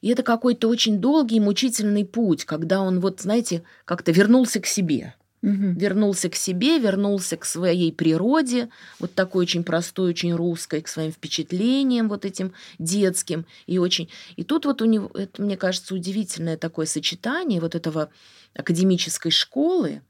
И 0.00 0.08
это 0.08 0.22
какой-то 0.22 0.68
очень 0.68 1.00
долгий, 1.00 1.40
мучительный 1.40 2.04
путь, 2.04 2.44
когда 2.44 2.80
он, 2.80 3.00
вот, 3.00 3.20
знаете, 3.20 3.64
как-то 3.84 4.12
вернулся 4.12 4.60
к 4.60 4.66
себе. 4.66 5.14
Мгм. 5.42 5.74
Вернулся 5.74 6.28
к 6.28 6.34
себе, 6.34 6.78
вернулся 6.78 7.36
к 7.36 7.44
своей 7.44 7.92
природе, 7.92 8.68
вот 8.98 9.14
такой 9.14 9.42
очень 9.42 9.64
простой, 9.64 10.10
очень 10.10 10.34
русской, 10.34 10.80
к 10.80 10.88
своим 10.88 11.12
впечатлениям 11.12 12.08
вот 12.08 12.24
этим 12.24 12.52
детским. 12.78 13.46
И, 13.66 13.78
очень... 13.78 14.08
и 14.36 14.44
тут 14.44 14.64
вот 14.64 14.82
у 14.82 14.86
него, 14.86 15.10
это, 15.14 15.42
мне 15.42 15.56
кажется, 15.56 15.94
удивительное 15.94 16.56
такое 16.56 16.86
сочетание 16.86 17.60
вот 17.60 17.74
этого 17.74 18.10
академической 18.54 19.30
школы 19.30 20.02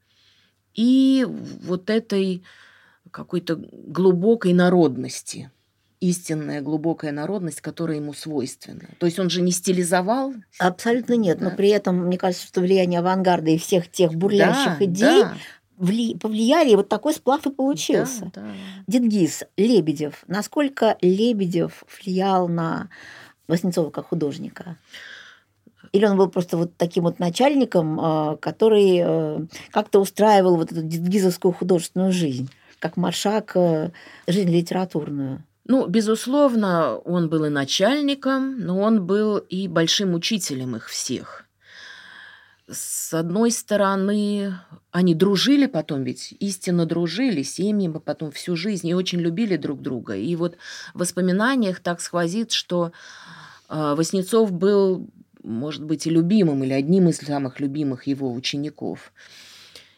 и 0.73 1.25
вот 1.27 1.89
этой 1.89 2.43
какой-то 3.11 3.55
глубокой 3.55 4.53
народности, 4.53 5.51
истинная 5.99 6.61
глубокая 6.61 7.11
народность, 7.11 7.61
которая 7.61 7.97
ему 7.97 8.13
свойственна. 8.13 8.83
То 8.99 9.05
есть 9.07 9.17
он 9.19 9.29
же 9.29 9.41
не 9.41 9.51
стилизовал. 9.51 10.33
Абсолютно 10.59 11.13
нет, 11.13 11.41
но 11.41 11.49
Да. 11.49 11.55
при 11.55 11.69
этом, 11.69 12.05
мне 12.05 12.17
кажется, 12.17 12.45
что 12.47 12.61
влияние 12.61 12.99
авангарда 12.99 13.49
и 13.51 13.57
всех 13.57 13.89
тех 13.91 14.13
бурлящих 14.13 14.77
Да, 14.79 14.85
идей 14.85 15.23
да, 15.23 15.33
вли- 15.79 16.17
повлияли, 16.19 16.71
и 16.71 16.75
вот 16.75 16.87
такой 16.89 17.13
сплав 17.13 17.45
и 17.47 17.51
получился. 17.51 18.31
да, 18.33 18.41
да. 18.41 18.47
Дедгиз, 18.87 19.43
Лебедев. 19.57 20.23
Насколько 20.27 20.97
Лебедев 21.01 21.83
влиял 22.03 22.47
на 22.47 22.89
Васнецова 23.47 23.89
как 23.89 24.07
художника? 24.07 24.77
Или 25.93 26.05
он 26.05 26.17
был 26.17 26.27
просто 26.29 26.57
вот 26.57 26.75
таким 26.77 27.05
вот 27.05 27.17
начальником, 27.17 27.99
э, 27.99 28.37
который 28.37 28.99
э, 29.03 29.39
как-то 29.71 29.99
устраивал 29.99 30.57
вот 30.57 30.71
эту 30.71 30.81
дедгизовскую 30.83 31.53
художественную 31.53 32.11
жизнь, 32.11 32.49
как 32.79 32.97
маршак 32.97 33.53
э, 33.55 33.91
жизнь 34.27 34.49
литературную? 34.51 35.43
Ну, 35.69 35.85
безусловно, 35.85 36.95
он 36.97 37.27
был 37.27 37.43
и 37.43 37.49
начальником, 37.49 38.57
но 38.59 38.79
он 38.79 39.05
был 39.05 39.37
и 39.37 39.67
большим 39.67 40.13
учителем 40.13 40.77
их 40.77 40.87
всех. 40.87 41.45
С 42.69 43.13
одной 43.13 43.51
стороны, 43.51 44.53
они 44.91 45.13
дружили 45.13 45.67
потом, 45.67 46.03
ведь 46.03 46.33
истинно 46.39 46.85
дружили, 46.85 47.43
семьями 47.43 47.99
потом 47.99 48.31
всю 48.31 48.55
жизнь 48.55 48.87
и 48.87 48.93
очень 48.93 49.19
любили 49.19 49.57
друг 49.57 49.81
друга. 49.81 50.15
И 50.15 50.35
вот 50.37 50.57
в 50.93 50.99
воспоминаниях 50.99 51.81
так 51.81 51.99
сквозит, 51.99 52.53
что 52.53 52.93
э, 53.69 53.95
Васнецов 53.95 54.53
был, 54.53 55.09
может 55.43 55.83
быть, 55.83 56.07
и 56.07 56.09
любимым, 56.09 56.63
или 56.63 56.73
одним 56.73 57.09
из 57.09 57.17
самых 57.17 57.59
любимых 57.59 58.07
его 58.07 58.33
учеников. 58.33 59.11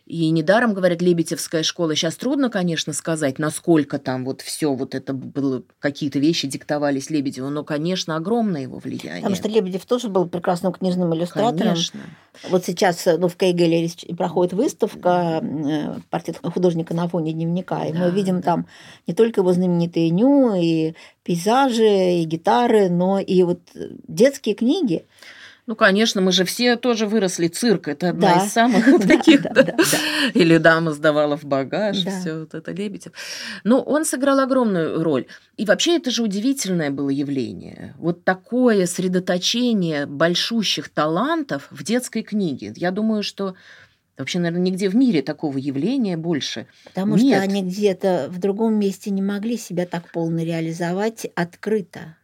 И 0.09 0.27
недаром, 0.31 0.73
говорят, 0.73 1.03
Лебедевская 1.03 1.61
школа. 1.61 1.95
Сейчас 1.95 2.15
трудно, 2.15 2.49
конечно, 2.49 2.93
сказать, 2.93 3.37
насколько 3.37 3.99
там 3.99 4.25
вот 4.25 4.41
все 4.41 4.73
вот 4.73 4.95
это 4.95 5.13
было, 5.13 5.61
какие-то 5.77 6.17
вещи 6.17 6.47
диктовались 6.47 7.11
Лебедеву, 7.11 7.49
но, 7.51 7.63
конечно, 7.63 8.15
огромное 8.15 8.63
его 8.63 8.79
влияние. 8.79 9.21
Потому 9.21 9.35
что 9.35 9.47
Лебедев 9.49 9.85
тоже 9.85 10.09
был 10.09 10.27
прекрасным 10.27 10.73
книжным 10.73 11.13
иллюстратором. 11.13 11.59
Конечно. 11.59 12.01
Вот 12.49 12.65
сейчас 12.65 13.05
ну, 13.05 13.27
в 13.27 13.35
Кейгеле 13.35 13.87
проходит 14.17 14.53
выставка 14.53 15.43
э, 15.43 15.99
портрет 16.09 16.39
художника 16.41 16.95
на 16.95 17.07
фоне 17.07 17.33
дневника, 17.33 17.85
и 17.85 17.93
мы 17.93 17.99
Да, 17.99 18.09
видим 18.09 18.37
да. 18.37 18.41
там 18.41 18.67
не 19.05 19.13
только 19.13 19.41
его 19.41 19.53
знаменитые 19.53 20.09
ню, 20.09 20.55
и 20.55 20.95
пейзажи, 21.21 22.21
и 22.21 22.23
гитары, 22.23 22.89
но 22.89 23.19
и 23.19 23.43
вот 23.43 23.59
э, 23.75 23.89
детские 24.07 24.55
книги. 24.55 25.05
Ну, 25.69 25.75
конечно, 25.75 26.19
мы 26.19 26.31
же 26.31 26.45
все 26.45 26.77
тоже 26.77 27.05
выросли. 27.05 27.47
Цирк– 27.47 27.87
это 27.89 28.09
одна 28.09 28.33
Да. 28.33 28.43
из 28.43 28.51
самых 28.51 28.85
таких. 29.07 29.41
Или 30.33 30.57
дама 30.57 30.93
сдавала 30.93 31.37
в 31.37 31.43
багаж, 31.43 31.97
все 31.97 32.39
вот 32.39 32.55
это 32.55 32.71
Лебедев. 32.71 33.11
Но 33.63 33.79
он 33.79 34.03
сыграл 34.03 34.39
огромную 34.39 35.03
роль. 35.03 35.27
И 35.57 35.65
вообще 35.65 35.97
это 35.97 36.09
же 36.09 36.23
удивительное 36.23 36.89
было 36.89 37.11
явление. 37.11 37.93
Вот 37.99 38.23
такое 38.23 38.87
средоточение 38.87 40.07
большущих 40.07 40.89
талантов 40.89 41.67
в 41.69 41.83
детской 41.83 42.23
книге. 42.23 42.73
Я 42.75 42.89
думаю, 42.89 43.21
что 43.21 43.53
вообще, 44.17 44.39
наверное, 44.39 44.65
нигде 44.71 44.89
в 44.89 44.95
мире 44.95 45.21
такого 45.21 45.59
явления 45.59 46.17
больше. 46.17 46.65
Потому 46.83 47.15
Нет. 47.15 47.37
что 47.37 47.43
они 47.43 47.61
где-то 47.61 48.27
в 48.31 48.39
другом 48.39 48.73
месте 48.73 49.11
не 49.11 49.21
могли 49.21 49.55
себя 49.55 49.85
так 49.85 50.11
полно 50.11 50.43
реализовать 50.43 51.27
открыто. 51.35 52.15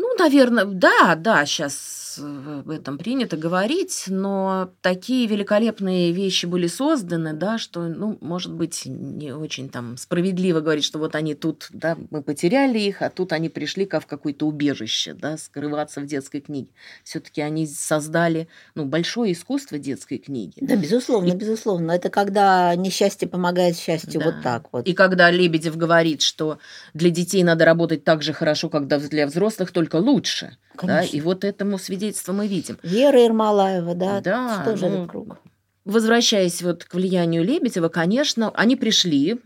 Ну, 0.00 0.14
наверное, 0.16 0.64
да, 0.64 1.16
да, 1.16 1.44
сейчас 1.44 2.20
об 2.20 2.70
этом 2.70 2.98
принято 2.98 3.36
говорить, 3.36 4.04
но 4.06 4.70
такие 4.80 5.26
великолепные 5.26 6.12
вещи 6.12 6.46
были 6.46 6.66
созданы, 6.66 7.32
да, 7.32 7.58
что, 7.58 7.82
ну, 7.82 8.16
может 8.20 8.52
быть, 8.52 8.82
не 8.86 9.32
очень 9.32 9.68
там 9.68 9.96
справедливо 9.96 10.60
говорить, 10.60 10.84
что 10.84 10.98
вот 10.98 11.14
они 11.14 11.34
тут, 11.34 11.68
да, 11.70 11.96
мы 12.10 12.22
потеряли 12.22 12.78
их, 12.78 13.02
а 13.02 13.10
тут 13.10 13.32
они 13.32 13.48
пришли 13.48 13.86
как 13.86 14.04
в 14.04 14.06
какое-то 14.06 14.46
убежище, 14.46 15.14
да, 15.14 15.36
скрываться 15.36 16.00
в 16.00 16.06
детской 16.06 16.40
книге. 16.40 16.68
Все-таки 17.04 17.40
они 17.40 17.66
создали, 17.66 18.48
ну, 18.74 18.84
большое 18.84 19.32
искусство 19.32 19.78
детской 19.78 20.18
книги. 20.18 20.54
Да, 20.60 20.76
безусловно, 20.76 21.34
безусловно. 21.34 21.92
Это 21.92 22.08
когда 22.08 22.74
несчастье 22.76 23.28
помогает 23.28 23.76
счастью 23.76 24.20
Да. 24.20 24.26
вот 24.26 24.42
так 24.42 24.68
вот. 24.72 24.86
И 24.86 24.92
когда 24.92 25.30
Лебедев 25.30 25.76
говорит, 25.76 26.22
что 26.22 26.58
для 26.94 27.10
детей 27.10 27.42
надо 27.42 27.64
работать 27.64 28.04
так 28.04 28.22
же 28.22 28.32
хорошо, 28.32 28.68
как 28.68 28.86
для 28.86 29.26
взрослых, 29.26 29.72
только 29.72 29.87
лучше. 29.96 30.56
Да, 30.74 30.98
Конечно. 30.98 31.16
и 31.16 31.20
вот 31.20 31.44
этому 31.44 31.78
свидетельство 31.78 32.32
мы 32.32 32.46
видим. 32.46 32.78
Вера 32.82 33.20
Ермолаева, 33.20 33.94
да, 33.94 34.20
Да, 34.20 34.62
что 34.62 34.76
же 34.76 34.88
ну, 34.88 35.08
круг? 35.08 35.38
Возвращаясь 35.84 36.62
вот 36.62 36.84
к 36.84 36.94
влиянию 36.94 37.42
Лебедева, 37.42 37.88
конечно, 37.88 38.50
они 38.50 38.76
пришли 38.76 39.40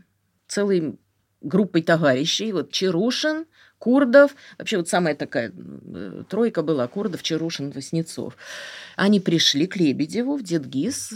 целой 0.47 0.99
группой 1.41 1.83
товарищей, 1.83 2.53
вот 2.53 2.71
Чарушин, 2.71 3.47
Курдов, 3.79 4.37
вообще 4.59 4.77
вот 4.77 4.89
самая 4.89 5.17
такая 5.17 5.53
э, 5.53 6.23
тройка 6.29 6.63
была, 6.63 6.87
Курдов, 6.87 7.23
Чарушин, 7.25 7.73
Васнецов. 7.73 8.37
Они 8.95 9.19
пришли 9.19 9.67
к 9.67 9.75
Лебедеву 9.75 10.37
в 10.37 10.43
Дедгиз 10.45 11.13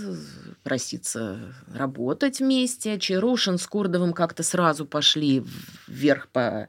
проситься 0.65 1.55
работать 1.73 2.41
вместе. 2.41 2.99
Чарушин 2.99 3.59
с 3.59 3.67
Курдовым 3.69 4.13
как-то 4.13 4.43
сразу 4.43 4.85
пошли 4.85 5.45
вверх 5.87 6.27
по 6.29 6.69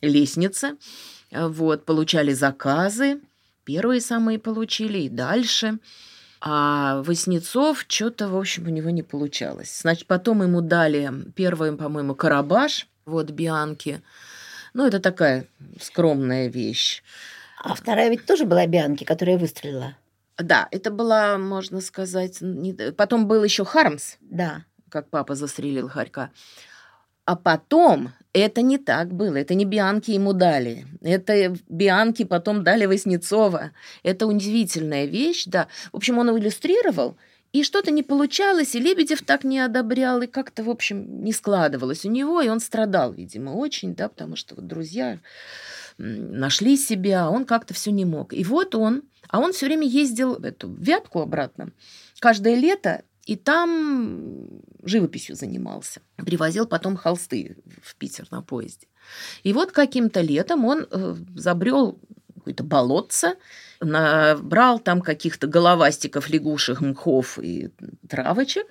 лестнице, 0.00 0.76
вот, 1.30 1.84
получали 1.84 2.32
заказы, 2.32 3.20
первые 3.64 4.00
самые 4.00 4.38
получили 4.38 4.98
и 5.00 5.08
дальше. 5.08 5.78
А 6.40 7.02
Васнецов 7.02 7.84
что-то, 7.88 8.28
в 8.28 8.36
общем, 8.36 8.66
у 8.66 8.70
него 8.70 8.90
не 8.90 9.02
получалось. 9.02 9.80
Значит, 9.82 10.06
потом 10.06 10.42
ему 10.42 10.60
дали 10.60 11.10
первым, 11.34 11.76
по-моему, 11.76 12.14
Карабаш, 12.14 12.86
вот 13.06 13.30
Бианки. 13.30 14.02
Ну, 14.72 14.86
это 14.86 15.00
такая 15.00 15.46
скромная 15.80 16.46
вещь. 16.48 17.02
А 17.62 17.74
вторая 17.74 18.08
ведь 18.10 18.24
тоже 18.24 18.44
была 18.44 18.66
Бианки, 18.66 19.02
которая 19.02 19.36
выстрелила. 19.36 19.96
Да, 20.36 20.68
это 20.70 20.92
была, 20.92 21.36
можно 21.38 21.80
сказать... 21.80 22.40
не- 22.40 22.92
Потом 22.92 23.26
был 23.26 23.42
еще 23.42 23.64
Хармс, 23.64 24.14
Да. 24.20 24.62
как 24.90 25.10
папа 25.10 25.34
застрелил 25.34 25.88
Харька. 25.88 26.30
А 27.28 27.36
потом 27.36 28.12
это 28.32 28.62
не 28.62 28.78
так 28.78 29.12
было. 29.12 29.36
Это 29.36 29.52
не 29.52 29.66
Бианки 29.66 30.12
ему 30.12 30.32
дали. 30.32 30.86
Это 31.02 31.54
Бианки 31.68 32.24
потом 32.24 32.64
дали 32.64 32.86
Васнецова. 32.86 33.72
Это 34.02 34.26
удивительная 34.26 35.04
вещь, 35.04 35.44
да. 35.44 35.68
В 35.92 35.96
общем, 35.98 36.16
он 36.16 36.28
его 36.28 36.38
иллюстрировал, 36.38 37.18
и 37.52 37.64
что-то 37.64 37.90
не 37.90 38.02
получалось, 38.02 38.74
и 38.74 38.80
Лебедев 38.80 39.20
так 39.20 39.44
не 39.44 39.58
одобрял, 39.58 40.22
и 40.22 40.26
как-то, 40.26 40.64
в 40.64 40.70
общем, 40.70 41.22
не 41.22 41.34
складывалось 41.34 42.06
у 42.06 42.10
него, 42.10 42.40
и 42.40 42.48
он 42.48 42.60
страдал, 42.60 43.12
видимо, 43.12 43.50
очень, 43.50 43.94
да, 43.94 44.08
потому 44.08 44.34
что 44.34 44.54
вот 44.54 44.66
друзья 44.66 45.18
нашли 45.98 46.78
себя, 46.78 47.26
а 47.26 47.30
он 47.30 47.44
как-то 47.44 47.74
все 47.74 47.90
не 47.90 48.06
мог. 48.06 48.32
И 48.32 48.42
вот 48.42 48.74
он, 48.74 49.02
а 49.28 49.40
он 49.40 49.52
все 49.52 49.66
время 49.66 49.86
ездил 49.86 50.36
в 50.36 50.44
эту 50.46 50.72
Вятку 50.72 51.20
обратно 51.20 51.72
каждое 52.20 52.54
лето, 52.54 53.02
и 53.28 53.36
там 53.36 54.62
живописью 54.82 55.36
занимался. 55.36 56.00
Привозил 56.16 56.66
потом 56.66 56.96
холсты 56.96 57.58
в 57.82 57.94
Питер 57.96 58.26
на 58.30 58.40
поезде. 58.40 58.86
И 59.42 59.52
вот 59.52 59.70
каким-то 59.70 60.22
летом 60.22 60.64
он 60.64 60.86
э, 60.90 61.14
забрел 61.36 62.00
какое-то 62.34 62.64
болотце, 62.64 63.34
набрал 63.80 64.78
там 64.78 65.02
каких-то 65.02 65.46
головастиков, 65.46 66.30
лягушек, 66.30 66.80
мхов 66.80 67.38
и 67.38 67.68
травочек, 68.08 68.66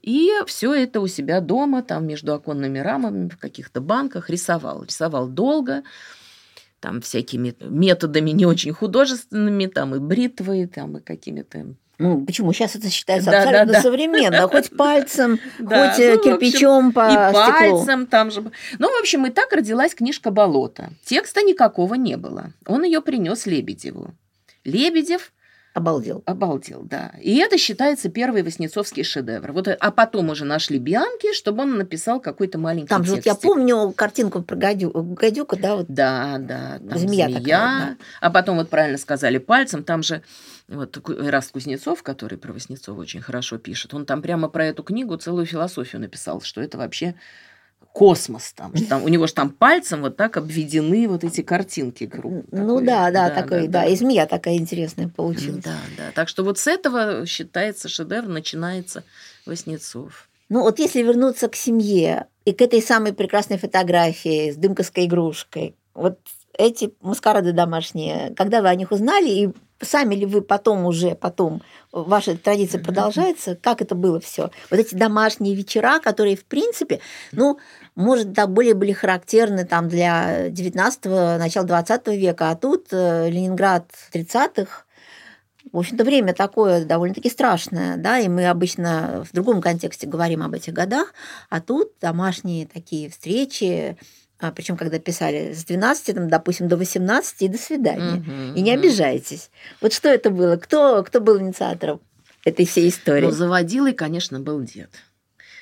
и 0.00 0.32
все 0.46 0.74
это 0.74 1.00
у 1.00 1.06
себя 1.06 1.40
дома, 1.40 1.84
там 1.84 2.04
между 2.04 2.34
оконными 2.34 2.80
рамами, 2.80 3.28
в 3.28 3.38
каких-то 3.38 3.80
банках 3.80 4.30
рисовал. 4.30 4.82
Рисовал 4.82 5.28
долго, 5.28 5.84
там 6.80 7.02
всякими 7.02 7.54
методами 7.60 8.30
не 8.30 8.46
очень 8.46 8.72
художественными, 8.72 9.66
там 9.66 9.94
и 9.94 10.00
бритвой, 10.00 10.66
там 10.66 10.96
и 10.96 11.00
какими-то 11.00 11.76
Ну, 12.02 12.24
почему? 12.24 12.52
Сейчас 12.52 12.74
это 12.74 12.90
считается 12.90 13.30
Да, 13.30 13.38
абсолютно 13.38 13.66
да, 13.66 13.72
да. 13.74 13.82
современно. 13.82 14.48
Хоть 14.48 14.70
пальцем, 14.76 15.38
хоть 15.58 16.00
э, 16.00 16.14
ну, 16.16 16.22
кирпичом 16.22 16.92
по 16.92 17.08
и 17.08 17.32
пальцем 17.32 18.06
там 18.06 18.32
же. 18.32 18.42
Ну, 18.80 18.88
в 18.90 19.00
общем, 19.00 19.24
и 19.26 19.30
так 19.30 19.52
родилась 19.52 19.94
книжка 19.94 20.32
«Болото». 20.32 20.90
Текста 21.04 21.42
никакого 21.42 21.94
не 21.94 22.16
было. 22.16 22.52
Он 22.66 22.82
ее 22.82 23.02
принес 23.02 23.46
Лебедеву. 23.46 24.14
Лебедев 24.64 25.32
Обалдел. 25.74 26.22
обалдел, 26.26 26.82
да. 26.82 27.12
И 27.20 27.36
это 27.36 27.56
считается 27.56 28.10
первый 28.10 28.42
Воснецовский 28.42 29.04
шедевр. 29.04 29.52
Вот, 29.52 29.68
а 29.68 29.90
потом 29.90 30.28
уже 30.28 30.44
нашли 30.44 30.78
Бианки, 30.78 31.32
чтобы 31.32 31.62
он 31.62 31.78
написал 31.78 32.20
какой-то 32.20 32.58
маленький 32.58 32.88
Там 32.88 33.04
же 33.04 33.14
вот 33.14 33.24
я 33.24 33.34
помню 33.34 33.90
картинку 33.92 34.42
про 34.42 34.56
гадю, 34.56 34.90
гадюка, 34.90 35.56
да, 35.56 35.76
вот 35.76 35.86
Да, 35.88 36.36
да, 36.38 36.78
там 36.78 36.98
Змея 36.98 37.26
змея. 37.26 37.38
такая, 37.38 37.46
да. 37.46 37.96
А 38.20 38.30
потом, 38.30 38.58
вот 38.58 38.68
правильно 38.68 38.98
сказали, 38.98 39.38
пальцем. 39.38 39.82
Там 39.82 40.02
же 40.02 40.22
вот 40.76 40.96
Ку- 40.98 41.12
Эраст 41.12 41.52
Кузнецов, 41.52 42.02
который 42.02 42.38
про 42.38 42.52
Васнецова 42.52 43.00
очень 43.00 43.20
хорошо 43.20 43.58
пишет, 43.58 43.94
он 43.94 44.06
там 44.06 44.22
прямо 44.22 44.48
про 44.48 44.66
эту 44.66 44.82
книгу 44.82 45.16
целую 45.16 45.46
философию 45.46 46.00
написал, 46.00 46.40
что 46.40 46.60
это 46.60 46.78
вообще 46.78 47.14
космос 47.92 48.52
там. 48.54 48.72
Там 48.88 49.04
у 49.04 49.08
него 49.08 49.26
же 49.26 49.34
там 49.34 49.50
пальцем 49.50 50.00
вот 50.00 50.16
так 50.16 50.36
обведены 50.36 51.06
вот 51.08 51.24
эти 51.24 51.42
картинки. 51.42 52.06
круг 52.06 52.44
Ну 52.50 52.76
такой. 52.80 52.86
да, 52.86 53.10
да, 53.10 53.30
такой, 53.30 53.68
да, 53.68 53.84
и 53.84 53.94
змея 53.96 54.26
такая 54.26 54.56
интересная 54.56 55.08
получилась. 55.08 55.62
Да, 55.62 55.76
да. 55.98 56.10
Так 56.14 56.28
что 56.28 56.42
вот 56.42 56.58
с 56.58 56.66
этого 56.66 57.26
считается 57.26 57.88
шедевр, 57.88 58.28
начинается 58.28 59.04
Васнецов. 59.44 60.28
Ну 60.48 60.62
вот 60.62 60.78
если 60.78 61.02
вернуться 61.02 61.48
к 61.48 61.56
семье 61.56 62.26
и 62.44 62.52
к 62.52 62.62
этой 62.62 62.80
самой 62.82 63.12
прекрасной 63.12 63.58
фотографии 63.58 64.50
с 64.50 64.56
дымковской 64.56 65.04
игрушкой, 65.06 65.74
вот 65.94 66.18
эти 66.58 66.92
маскарады 67.00 67.52
домашние, 67.52 68.34
когда 68.36 68.62
вы 68.62 68.68
о 68.68 68.74
них 68.74 68.90
узнали, 68.92 69.28
и 69.28 69.48
сами 69.82 70.14
ли 70.14 70.26
вы 70.26 70.40
потом 70.42 70.86
уже, 70.86 71.14
потом, 71.14 71.62
ваша 71.92 72.36
традиция 72.36 72.82
продолжается, 72.82 73.56
как 73.56 73.82
это 73.82 73.94
было 73.94 74.20
все? 74.20 74.50
Вот 74.70 74.80
эти 74.80 74.94
домашние 74.94 75.54
вечера, 75.54 75.98
которые, 76.00 76.36
в 76.36 76.44
принципе, 76.44 77.00
ну, 77.32 77.58
может, 77.94 78.32
да, 78.32 78.46
более 78.46 78.74
были 78.74 78.92
характерны 78.92 79.64
там 79.64 79.88
для 79.88 80.48
19-го, 80.48 81.38
начала 81.38 81.66
20 81.66 82.06
века, 82.08 82.50
а 82.50 82.56
тут 82.56 82.86
э, 82.92 83.28
Ленинград 83.28 83.90
30-х, 84.12 84.84
в 85.70 85.78
общем-то, 85.78 86.04
время 86.04 86.34
такое 86.34 86.84
довольно-таки 86.84 87.30
страшное, 87.30 87.96
да, 87.96 88.18
и 88.18 88.28
мы 88.28 88.48
обычно 88.48 89.24
в 89.30 89.34
другом 89.34 89.60
контексте 89.60 90.06
говорим 90.06 90.42
об 90.42 90.54
этих 90.54 90.72
годах, 90.72 91.12
а 91.50 91.60
тут 91.60 91.92
домашние 92.00 92.66
такие 92.66 93.08
встречи, 93.10 93.96
причем 94.50 94.76
когда 94.76 94.98
писали 94.98 95.52
с 95.52 95.64
12, 95.64 96.14
там, 96.14 96.28
допустим, 96.28 96.68
до 96.68 96.76
18 96.76 97.42
и 97.42 97.48
до 97.48 97.58
свидания. 97.58 98.18
Мгм, 98.18 98.54
И 98.54 98.60
не 98.62 98.72
мгм. 98.72 98.80
обижайтесь. 98.80 99.50
Вот 99.80 99.92
что 99.92 100.08
это 100.08 100.30
было? 100.30 100.56
Кто, 100.56 101.02
кто 101.04 101.20
был 101.20 101.40
инициатором 101.40 102.00
этой 102.44 102.66
всей 102.66 102.88
истории? 102.88 103.26
Ну, 103.26 103.30
заводилой, 103.30 103.92
конечно, 103.92 104.40
был 104.40 104.60
дед. 104.62 104.90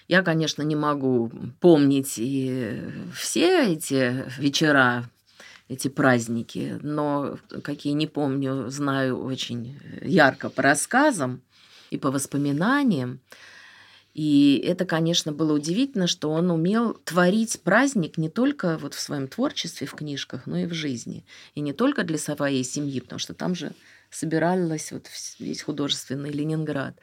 Я, 0.08 0.22
конечно, 0.22 0.62
не 0.62 0.75
могу 0.75 1.30
помнить 1.60 2.14
и 2.16 2.80
все 3.14 3.75
эти 3.75 4.25
вечера, 4.40 5.04
эти 5.68 5.87
праздники, 5.87 6.78
но 6.82 7.38
какие 7.62 7.92
не 7.92 8.08
помню, 8.08 8.68
знаю 8.70 9.22
очень 9.22 9.78
ярко 10.02 10.50
по 10.50 10.62
рассказам 10.62 11.42
и 11.90 11.96
по 11.96 12.10
воспоминаниям. 12.10 13.20
И 14.12 14.62
это, 14.67 14.85
конечно, 14.85 15.33
было 15.33 15.52
удивительно, 15.52 16.07
что 16.07 16.31
он 16.31 16.50
умел 16.50 16.95
творить 17.05 17.61
праздник 17.62 18.19
не 18.19 18.29
только 18.29 18.76
вот 18.79 18.95
в 18.95 19.00
своем 19.00 19.29
творчестве, 19.29 19.87
в 19.87 19.95
книжках, 19.95 20.47
но 20.47 20.59
и 20.59 20.67
в 20.67 20.75
жизни. 20.75 21.25
И 21.55 21.61
не 21.61 21.73
только 21.73 22.02
для 22.02 22.19
своей 22.19 22.64
семьи, 22.64 23.00
потому 23.00 23.21
что 23.21 23.35
там 23.35 23.55
же 23.55 23.73
собиралась 24.11 24.90
вот 24.90 25.07
весь 25.38 25.62
художественный 25.62 26.31
Ленинград. 26.31 26.99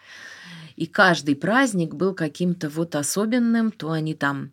И 0.75 0.85
каждый 0.85 1.35
праздник 1.35 1.93
был 1.93 2.13
каким-то 2.13 2.69
вот 2.69 2.95
особенным, 2.95 3.71
то 3.71 3.91
они 3.91 4.13
там 4.13 4.51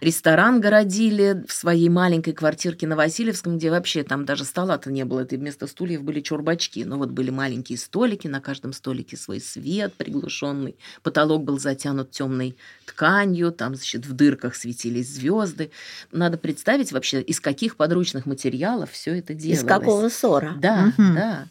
ресторан 0.00 0.60
городили 0.60 1.44
в 1.46 1.52
своей 1.52 1.88
маленькой 1.88 2.32
квартирке 2.32 2.86
на 2.86 2.96
Васильевском, 2.96 3.58
где 3.58 3.70
вообще 3.70 4.02
там 4.02 4.24
даже 4.24 4.44
стола-то 4.44 4.90
не 4.90 5.04
было, 5.04 5.20
это 5.20 5.36
вместо 5.36 5.66
стульев 5.66 6.02
были 6.02 6.20
чурбачки, 6.20 6.84
но 6.84 6.98
вот 6.98 7.10
были 7.10 7.30
маленькие 7.30 7.78
столики, 7.78 8.26
на 8.28 8.40
каждом 8.40 8.72
столике 8.72 9.16
свой 9.16 9.40
свет 9.40 9.94
приглушенный, 9.94 10.76
потолок 11.02 11.44
был 11.44 11.58
затянут 11.58 12.10
темной 12.10 12.56
тканью, 12.86 13.52
там, 13.52 13.74
значит, 13.74 14.06
в 14.06 14.12
дырках 14.12 14.54
светились 14.54 15.08
звезды. 15.08 15.70
Надо 16.12 16.38
представить 16.38 16.92
вообще, 16.92 17.20
из 17.20 17.40
каких 17.40 17.76
подручных 17.76 18.26
материалов 18.26 18.90
все 18.92 19.18
это 19.18 19.34
делалось. 19.34 19.62
Из 19.62 19.66
какого 19.66 20.08
ссора? 20.08 20.54
Да, 20.58 20.92
Мгм. 20.96 21.14
да. 21.14 21.46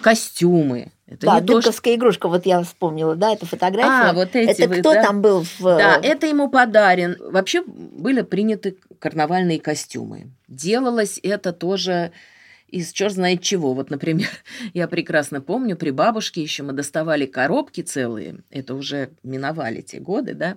Костюмы. 0.00 0.92
Это 1.06 1.26
Да, 1.26 1.40
не 1.40 1.46
то, 1.46 1.60
игрушка, 1.94 2.28
вот 2.28 2.46
я 2.46 2.62
вспомнила, 2.62 3.14
да, 3.14 3.32
это 3.32 3.44
фотография. 3.44 4.10
А, 4.10 4.12
вот 4.14 4.34
эти 4.34 4.62
это 4.62 4.68
вы, 4.68 4.80
кто 4.80 4.94
да? 4.94 5.02
там 5.02 5.20
был 5.20 5.44
в... 5.58 5.62
Да, 5.62 6.00
это 6.02 6.26
ему 6.26 6.48
подарен. 6.48 7.16
Вообще 7.20 7.62
были 7.62 8.22
приняты 8.22 8.78
карнавальные 8.98 9.60
костюмы. 9.60 10.30
Делалось 10.48 11.20
это 11.22 11.52
тоже 11.52 12.12
из 12.74 12.92
черт 12.92 13.14
знает 13.14 13.40
чего. 13.42 13.72
Вот, 13.74 13.90
например, 13.90 14.28
я 14.74 14.88
прекрасно 14.88 15.40
помню, 15.40 15.76
при 15.76 15.90
бабушке 15.90 16.42
еще 16.42 16.62
мы 16.62 16.72
доставали 16.72 17.26
коробки 17.26 17.80
целые, 17.82 18.40
это 18.50 18.74
уже 18.74 19.10
миновали 19.22 19.80
те 19.80 20.00
годы, 20.00 20.34
да, 20.34 20.56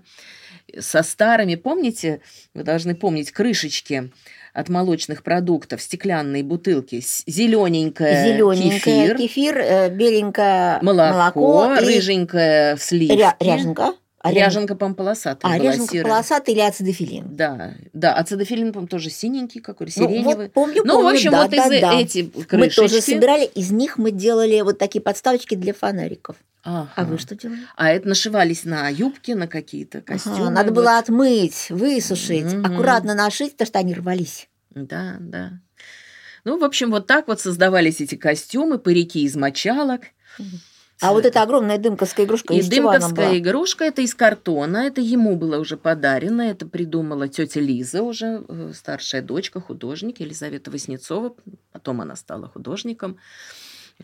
со 0.80 1.04
старыми, 1.04 1.56
помните, 1.56 2.22
вы 2.54 2.64
должны 2.64 2.96
помнить, 2.96 3.32
крышечки 3.32 4.12
от 4.54 4.70
молочных 4.70 5.22
продуктов, 5.24 5.82
стеклянные 5.82 6.44
бутылки, 6.44 7.00
зелененькая 7.28 8.34
Зелененькая 8.34 8.80
кефир, 8.80 9.18
кефир, 9.18 9.58
э, 9.60 9.90
беленькое 9.90 10.80
молоко, 10.82 11.40
молоко 11.40 11.86
рыженькое 11.86 12.78
сливки. 12.78 13.20
ря- 13.22 13.36
ряженка. 13.40 13.94
Ря- 14.32 14.46
Ряженка, 14.46 14.76
по-моему, 14.76 14.96
полосатая 14.96 15.54
А, 15.54 15.58
была 15.58 15.72
ряженка 15.72 15.92
серая. 15.92 16.12
полосатый 16.14 16.54
или 16.54 16.62
ацидофилин? 16.62 17.36
Да, 17.36 17.74
да, 17.94 18.14
ацидофилин, 18.16 18.72
по-моему, 18.74 18.88
тоже 18.88 19.10
синенький 19.10 19.62
какой-то, 19.62 19.94
Ну, 20.00 20.08
сиреневый. 20.10 20.36
вот 20.46 20.54
помню, 20.54 20.82
Ну, 20.86 20.94
помню, 20.94 21.10
в 21.10 21.14
общем, 21.14 21.32
да, 21.32 21.42
вот 21.44 21.52
да, 21.52 21.66
из 21.76 21.82
да. 21.82 22.00
эти 22.00 22.32
Мы 22.36 22.44
крышечки. 22.44 22.80
тоже 22.80 23.02
собирали, 23.02 23.46
из 23.46 23.72
них 23.72 23.98
мы 23.98 24.12
делали 24.12 24.62
вот 24.62 24.78
такие 24.78 25.02
подставочки 25.02 25.56
для 25.56 25.74
фонариков. 25.74 26.36
Ага. 26.64 26.90
А 26.96 27.06
вы 27.06 27.18
что 27.18 27.36
делали? 27.36 27.60
А 27.78 27.90
это 27.92 28.08
нашивались 28.10 28.66
на 28.66 28.90
юбки, 28.90 29.32
на 29.32 29.48
какие-то 29.48 30.00
Ага, 30.00 30.08
костюмы. 30.14 30.50
надо 30.50 30.72
вот. 30.72 30.76
было 30.76 30.98
отмыть, 30.98 31.68
высушить, 31.70 32.54
Мгм. 32.54 32.66
аккуратно 32.66 33.14
нашить, 33.14 33.54
потому 33.54 33.68
что 33.68 33.80
они 33.80 33.94
рвались. 33.94 34.50
Да, 34.72 35.16
да. 35.20 35.52
Ну, 36.44 36.58
в 36.60 36.64
общем, 36.64 36.92
вот 36.92 37.08
так 37.08 37.28
вот 37.28 37.40
создавались 37.42 38.00
эти 38.02 38.16
костюмы, 38.16 38.80
парики 38.80 39.24
из 39.24 39.36
мочалок. 39.36 40.02
А 41.00 41.14
вот 41.14 41.26
эта 41.26 41.44
огромная 41.44 41.78
дымковская 41.78 42.26
игрушка 42.26 42.54
И 42.54 42.58
из 42.58 42.68
дымковская 42.68 43.38
игрушка, 43.38 43.86
это 43.86 44.02
из 44.02 44.16
картона, 44.16 44.78
это 44.78 45.00
ему 45.00 45.36
было 45.36 45.60
уже 45.60 45.78
подарено, 45.78 46.42
это 46.42 46.66
придумала 46.66 47.28
тетя 47.28 47.60
Лиза 47.60 48.02
уже, 48.02 48.44
э, 48.48 48.72
старшая 48.74 49.22
дочка, 49.22 49.62
художник, 49.62 50.20
Елизавета 50.20 50.72
Васнецова, 50.72 51.36
потом 51.72 52.02
она 52.02 52.16
стала 52.16 52.48
художником, 52.48 53.18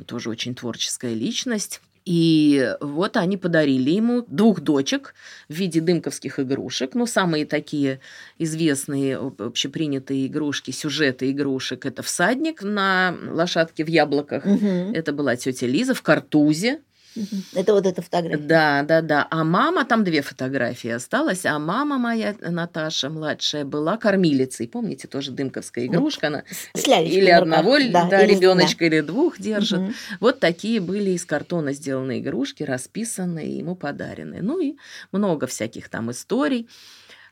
тоже 0.06 0.30
очень 0.30 0.54
творческая 0.54 1.14
личность. 1.14 1.82
И 2.06 2.76
вот 2.82 3.18
они 3.18 3.38
подарили 3.38 3.92
ему 3.92 4.26
двух 4.28 4.60
дочек 4.60 5.14
в 5.48 5.54
виде 5.54 5.80
дымковских 5.80 6.40
игрушек. 6.40 6.96
Ну, 6.96 7.06
самые 7.06 7.46
такие 7.46 8.00
известные, 8.40 9.18
об- 9.18 9.42
общепринятые 9.42 10.28
игрушки, 10.28 10.72
сюжеты 10.72 11.32
игрушек– 11.32 11.86
это 11.88 12.04
всадник 12.04 12.62
на 12.62 13.16
лошадке 13.30 13.86
в 13.86 13.88
яблоках. 13.88 14.46
Мгм. 14.46 14.94
Это 14.94 15.14
была 15.14 15.36
тетя 15.36 15.68
Лиза 15.68 15.94
в 15.94 16.02
картузе. 16.02 16.82
Это 17.54 17.74
вот 17.74 17.86
эта 17.86 18.02
фотография. 18.02 18.38
Да, 18.44 18.84
да, 18.84 19.02
да. 19.02 19.28
А 19.30 19.44
мама, 19.44 19.86
там 19.86 20.04
две 20.04 20.22
фотографии 20.22 20.90
осталось, 20.90 21.46
а 21.46 21.60
мама 21.60 21.98
моя, 21.98 22.36
Наташа, 22.42 23.10
младшая, 23.10 23.66
была 23.66 23.98
кормилицей. 23.98 24.68
Помните, 24.68 25.08
тоже 25.08 25.32
дымковская 25.32 25.86
игрушка. 25.86 26.28
Она 26.28 26.44
С 26.74 26.88
лялечкой 26.88 27.22
или 27.22 27.30
одного 27.30 27.78
да, 27.92 28.10
да, 28.10 28.24
или 28.24 28.36
ребеночка, 28.36 28.86
или 28.86 29.02
двух 29.02 29.40
держит. 29.40 29.80
Мгм. 29.80 29.94
Вот 30.20 30.40
такие 30.40 30.80
были 30.80 31.12
из 31.12 31.26
картона 31.26 31.74
сделанные 31.74 32.20
игрушки, 32.20 32.64
расписанные, 32.64 33.58
ему 33.58 33.76
подаренные. 33.76 34.42
Ну 34.42 34.60
и 34.60 34.76
много 35.12 35.48
всяких 35.48 35.90
там 35.90 36.12
историй. 36.12 36.68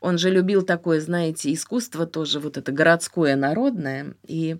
Он 0.02 0.18
же 0.18 0.30
любил 0.30 0.62
такое, 0.62 1.00
знаете, 1.00 1.52
искусство 1.52 2.06
тоже, 2.06 2.40
вот 2.40 2.56
это 2.56 2.72
городское, 2.72 3.36
народное. 3.36 4.16
И 4.26 4.56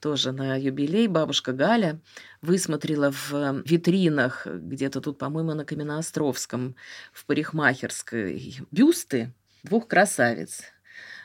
тоже 0.00 0.30
на 0.30 0.54
юбилей 0.54 1.08
бабушка 1.08 1.52
Галя 1.52 2.00
высмотрела 2.42 3.10
в 3.10 3.62
витринах 3.66 4.46
где-то 4.46 5.00
тут, 5.00 5.18
по-моему, 5.18 5.54
на 5.54 5.64
Каменноостровском, 5.64 6.76
в 7.12 7.26
парикмахерской, 7.26 8.60
бюсты 8.70 9.34
двух 9.64 9.88
красавиц. 9.88 10.62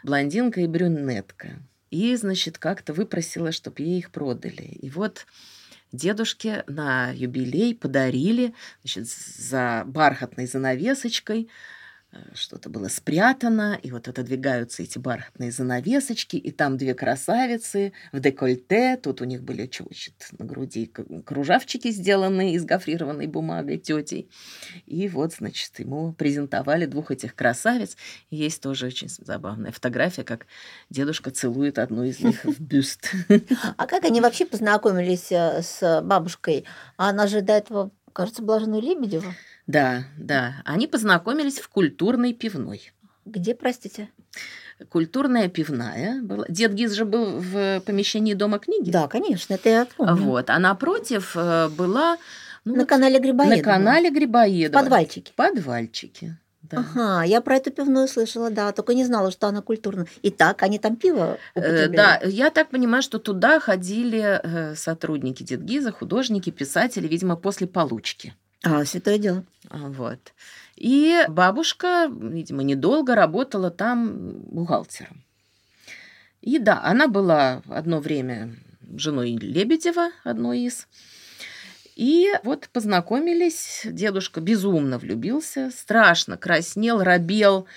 Блондинка 0.04 0.62
и 0.62 0.68
брюнетка. 0.68 1.60
И, 1.92 2.16
значит, 2.16 2.58
как-то 2.58 2.92
выпросила, 2.94 3.52
чтобы 3.52 3.84
ей 3.84 4.00
их 4.00 4.10
продали. 4.10 4.64
И 4.64 4.90
вот 4.90 5.28
дедушке 5.92 6.64
на 6.66 7.12
юбилей 7.12 7.76
подарили 7.76 8.56
значит, 8.82 9.08
за 9.08 9.84
бархатной 9.86 10.48
занавесочкой 10.48 11.50
Э, 11.50 11.52
что-то 12.34 12.70
было 12.70 12.88
спрятано, 12.88 13.78
и 13.82 13.92
вот 13.92 14.08
отодвигаются 14.08 14.82
эти 14.82 14.98
бархатные 14.98 15.52
занавесочки, 15.52 16.38
и 16.38 16.52
там 16.52 16.78
две 16.78 16.96
красавицы 16.96 17.94
в 18.12 18.20
декольте, 18.20 18.98
тут 18.98 19.22
у 19.22 19.26
них 19.26 19.44
были 19.44 19.68
чуть 19.68 20.14
на 20.38 20.46
груди 20.46 20.92
кружавчики 21.26 21.92
сделанные 21.92 22.54
из 22.54 22.66
гофрированной 22.66 23.28
бумагой 23.28 23.78
тетей. 23.78 24.30
И 24.88 25.08
вот, 25.08 25.34
значит, 25.34 25.80
ему 25.80 26.14
презентовали 26.14 26.86
двух 26.86 27.12
этих 27.12 27.36
красавиц. 27.36 27.96
Есть 28.30 28.62
тоже 28.62 28.88
очень 28.88 29.10
забавная 29.10 29.72
фотография, 29.72 30.24
как 30.24 30.48
дедушка 30.90 31.30
целует 31.32 31.78
одну 31.78 32.04
из 32.04 32.20
них 32.20 32.44
в 32.44 32.60
бюст. 32.60 33.12
А 33.78 33.88
как 33.88 34.04
они 34.04 34.22
вообще 34.22 34.46
познакомились 34.46 35.32
э, 35.32 35.62
с 35.62 36.02
бабушкой? 36.02 36.66
Она 36.98 37.28
же 37.28 37.42
до 37.42 37.54
этого, 37.54 37.92
кажется, 38.14 38.42
была 38.42 38.60
женой 38.60 38.82
Лебедева. 38.82 39.34
Да, 39.70 40.06
да. 40.18 40.64
Они 40.66 40.88
познакомились 40.88 41.60
в 41.60 41.70
культурной 41.70 42.34
пивной. 42.34 42.92
Где, 43.26 43.54
простите? 43.54 44.10
Культурная 44.90 45.48
пивная. 45.48 46.20
Была. 46.24 46.46
Дед 46.50 46.74
Гиз 46.74 46.94
же 46.94 47.06
был 47.06 47.40
в 47.40 47.80
помещении 47.82 48.34
Дома 48.34 48.58
книги. 48.58 48.90
Да, 48.90 49.08
конечно, 49.08 49.54
это 49.54 49.70
я 49.70 49.88
помню. 49.96 50.16
Вот. 50.16 50.50
А 50.50 50.58
напротив 50.58 51.34
э, 51.36 51.70
была... 51.70 52.18
Ну, 52.66 52.74
на 52.74 52.80
вот, 52.80 52.90
канале 52.90 53.20
Грибоедова. 53.20 53.58
На 53.58 53.64
канале 53.64 54.10
Грибоедова. 54.10 54.82
Подвальчики. 54.82 55.34
Подвальчики. 55.36 56.36
Да. 56.64 56.80
Ага, 56.80 57.24
я 57.26 57.40
про 57.42 57.58
эту 57.58 57.72
пивную 57.72 58.08
слышала, 58.08 58.50
да, 58.50 58.72
только 58.72 58.96
не 58.96 59.06
знала, 59.06 59.30
что 59.30 59.48
она 59.48 59.62
культурная. 59.62 60.08
И 60.24 60.32
так, 60.32 60.64
они 60.64 60.80
там 60.80 60.96
пиво 60.96 61.38
э, 61.54 61.88
Да, 61.90 62.20
я 62.24 62.50
так 62.50 62.70
понимаю, 62.70 63.04
что 63.04 63.20
туда 63.20 63.60
ходили 63.60 64.40
э, 64.42 64.76
сотрудники 64.76 65.44
Дедгиза, 65.44 65.92
художники, 65.92 66.50
писатели, 66.50 67.08
видимо, 67.08 67.36
после 67.36 67.68
получки. 67.68 68.34
А, 68.64 68.84
святое 68.86 69.18
дело. 69.18 69.46
А, 69.70 69.78
вот. 69.78 70.20
И 70.76 71.26
бабушка, 71.28 72.10
видимо, 72.10 72.64
недолго 72.64 73.16
работала 73.16 73.72
там 73.72 74.42
бухгалтером. 74.44 75.24
И 76.42 76.58
да, 76.58 76.82
она 76.84 77.08
была 77.08 77.62
одно 77.68 78.00
время 78.00 78.56
женой 78.96 79.32
Лебедева, 79.32 80.12
одной 80.24 80.62
из. 80.62 80.88
И 81.96 82.30
вот 82.44 82.70
познакомились, 82.72 83.82
дедушка 83.84 84.40
безумно 84.40 84.98
влюбился, 84.98 85.70
страшно 85.70 86.38
краснел, 86.38 87.04
робел, 87.04 87.68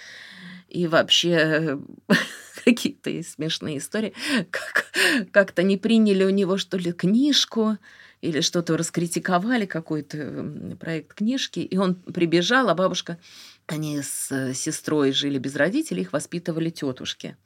и 0.68 0.86
вообще 0.86 1.80
какие-то 2.64 3.10
смешные 3.24 3.78
истории. 3.78 4.14
Как, 4.50 4.92
как-то 5.32 5.64
не 5.64 5.76
приняли 5.76 6.22
у 6.24 6.30
него, 6.30 6.56
что 6.56 6.76
ли, 6.78 6.92
книжку, 6.92 7.78
или 8.22 8.40
что-то 8.40 8.76
раскритиковали, 8.76 9.66
какой-то 9.66 10.76
проект 10.80 11.14
книжки, 11.14 11.58
и 11.58 11.76
он 11.76 11.96
прибежал, 11.96 12.68
а 12.68 12.74
бабушка, 12.74 13.18
они 13.66 14.00
с 14.00 14.30
э, 14.30 14.54
сестрой 14.54 15.12
жили 15.12 15.38
без 15.38 15.56
родителей, 15.56 16.02
их 16.02 16.12
воспитывали 16.12 16.70
тетушки. 16.70 17.36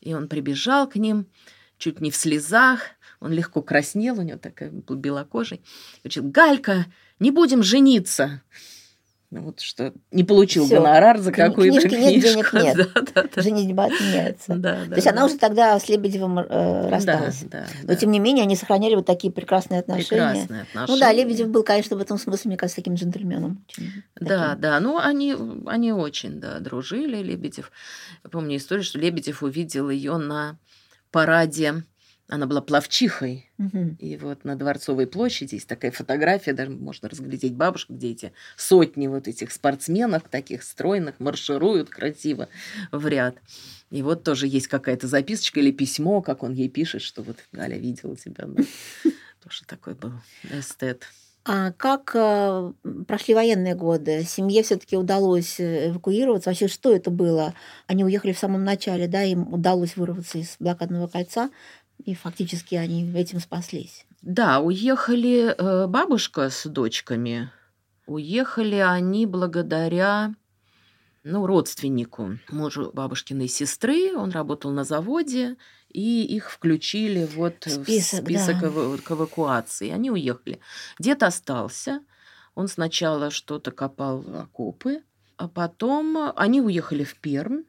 И 0.00 0.14
он 0.14 0.28
прибежал 0.28 0.88
к 0.88 0.94
ним, 0.94 1.26
чуть 1.78 2.00
не 2.00 2.12
в 2.12 2.16
слезах, 2.16 2.80
он 3.18 3.32
легко 3.32 3.60
краснел, 3.60 4.20
у 4.20 4.22
него 4.22 4.38
такая 4.38 4.70
белокожий. 4.70 5.60
Говорит, 6.04 6.30
Галька, 6.30 6.86
не 7.18 7.32
будем 7.32 7.64
жениться. 7.64 8.42
Ну, 9.30 9.42
вот 9.42 9.60
что 9.60 9.92
не 10.10 10.24
получил 10.24 10.64
Всё. 10.64 10.76
гонорар 10.76 11.18
за 11.18 11.32
какую-то 11.32 11.86
книжку. 11.86 11.98
нет, 12.00 12.22
денег 12.22 12.52
нет. 12.54 12.76
Да, 12.76 13.00
да, 13.14 13.24
да. 13.34 13.42
Женитьба 13.42 13.84
отменяется. 13.84 14.54
Да, 14.54 14.84
да, 14.84 14.86
То 14.86 14.94
есть 14.94 15.04
да. 15.04 15.10
она 15.10 15.26
уже 15.26 15.36
тогда 15.36 15.78
с 15.78 15.86
Лебедевым 15.90 16.38
э, 16.38 16.88
рассталась. 16.88 17.42
Да, 17.42 17.60
да, 17.60 17.66
Но, 17.82 17.88
да. 17.88 17.96
тем 17.96 18.10
не 18.10 18.20
менее, 18.20 18.44
они 18.44 18.56
сохраняли 18.56 18.94
вот 18.94 19.04
такие 19.04 19.30
прекрасные 19.30 19.80
отношения. 19.80 20.30
Прекрасные 20.30 20.62
отношения. 20.62 20.86
Ну 20.94 20.98
да, 20.98 21.12
Лебедев 21.12 21.48
был, 21.48 21.62
конечно, 21.62 21.96
в 21.96 22.00
этом 22.00 22.16
смысле, 22.16 22.48
мне 22.48 22.56
кажется, 22.56 22.80
таким 22.80 22.94
джентльменом. 22.94 23.66
Да, 24.18 24.48
таким. 24.48 24.60
да. 24.62 24.80
Ну, 24.80 24.98
они, 24.98 25.36
они 25.66 25.92
очень, 25.92 26.40
да, 26.40 26.58
дружили, 26.60 27.18
Лебедев. 27.22 27.70
Я 28.24 28.30
помню 28.30 28.56
историю, 28.56 28.82
что 28.82 28.98
Лебедев 28.98 29.42
увидел 29.42 29.90
ее 29.90 30.16
на 30.16 30.56
параде 31.10 31.82
она 32.28 32.46
была 32.46 32.60
плавчихой. 32.60 33.50
Угу. 33.58 33.96
И 33.98 34.16
вот 34.18 34.44
на 34.44 34.54
Дворцовой 34.54 35.06
площади 35.06 35.54
есть 35.54 35.66
такая 35.66 35.90
фотография, 35.90 36.52
даже 36.52 36.70
можно 36.70 37.08
разглядеть 37.08 37.54
бабушку, 37.54 37.94
где 37.94 38.10
эти 38.10 38.32
сотни 38.56 39.06
вот 39.06 39.28
этих 39.28 39.50
спортсменов, 39.50 40.24
таких 40.30 40.62
стройных, 40.62 41.18
маршируют 41.18 41.88
красиво 41.88 42.48
в 42.92 43.06
ряд. 43.06 43.36
И 43.90 44.02
вот 44.02 44.22
тоже 44.22 44.46
есть 44.46 44.68
какая-то 44.68 45.08
записочка 45.08 45.60
или 45.60 45.72
письмо, 45.72 46.20
как 46.20 46.42
он 46.42 46.52
ей 46.52 46.68
пишет, 46.68 47.00
что 47.00 47.22
вот 47.22 47.38
Галя 47.52 47.78
видела 47.78 48.16
тебя. 48.16 48.44
Да. 48.46 48.62
Тоже 49.42 49.64
такой 49.64 49.94
был 49.94 50.12
эстет. 50.52 51.06
А 51.50 51.72
как 51.72 52.10
э, 52.14 52.72
прошли 53.06 53.32
военные 53.32 53.74
годы? 53.74 54.22
Семье 54.24 54.62
все-таки 54.62 54.98
удалось 54.98 55.58
э, 55.58 55.88
эвакуироваться. 55.88 56.50
Вообще, 56.50 56.68
что 56.68 56.94
это 56.94 57.10
было? 57.10 57.54
Они 57.86 58.04
уехали 58.04 58.32
в 58.32 58.38
самом 58.38 58.64
начале, 58.64 59.08
да, 59.08 59.22
им 59.22 59.50
удалось 59.54 59.96
вырваться 59.96 60.36
из 60.36 60.56
блокадного 60.58 61.06
кольца 61.06 61.48
и 62.04 62.14
фактически 62.14 62.74
они 62.74 63.12
этим 63.12 63.40
спаслись. 63.40 64.06
Да, 64.22 64.60
уехали 64.60 65.54
э, 65.56 65.86
бабушка 65.86 66.50
с 66.50 66.68
дочками. 66.68 67.50
Уехали 68.06 68.76
они 68.76 69.26
благодаря 69.26 70.34
ну, 71.24 71.46
родственнику, 71.46 72.38
мужу 72.50 72.90
бабушкиной 72.92 73.48
сестры. 73.48 74.16
Он 74.16 74.30
работал 74.30 74.70
на 74.70 74.84
заводе, 74.84 75.56
и 75.90 76.24
их 76.24 76.50
включили 76.50 77.28
вот 77.34 77.56
список, 77.66 78.20
в 78.20 78.24
список 78.24 78.60
да. 78.60 79.02
к 79.02 79.10
эвакуации. 79.10 79.90
Они 79.90 80.10
уехали. 80.10 80.60
Дед 80.98 81.22
остался. 81.22 82.00
Он 82.54 82.66
сначала 82.66 83.30
что-то 83.30 83.70
копал 83.70 84.24
окопы, 84.34 85.02
а 85.36 85.48
потом 85.48 86.32
они 86.34 86.60
уехали 86.60 87.04
в 87.04 87.14
Пермь. 87.16 87.62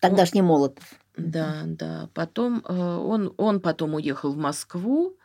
Тогдашний 0.00 0.42
Молотов. 0.42 0.84
Да, 1.16 1.62
да. 1.66 2.08
Потом 2.14 2.62
э, 2.66 2.72
он, 2.72 3.32
он 3.36 3.60
потом 3.60 3.94
уехал 3.94 4.32
в 4.32 4.36
Москву. 4.36 5.16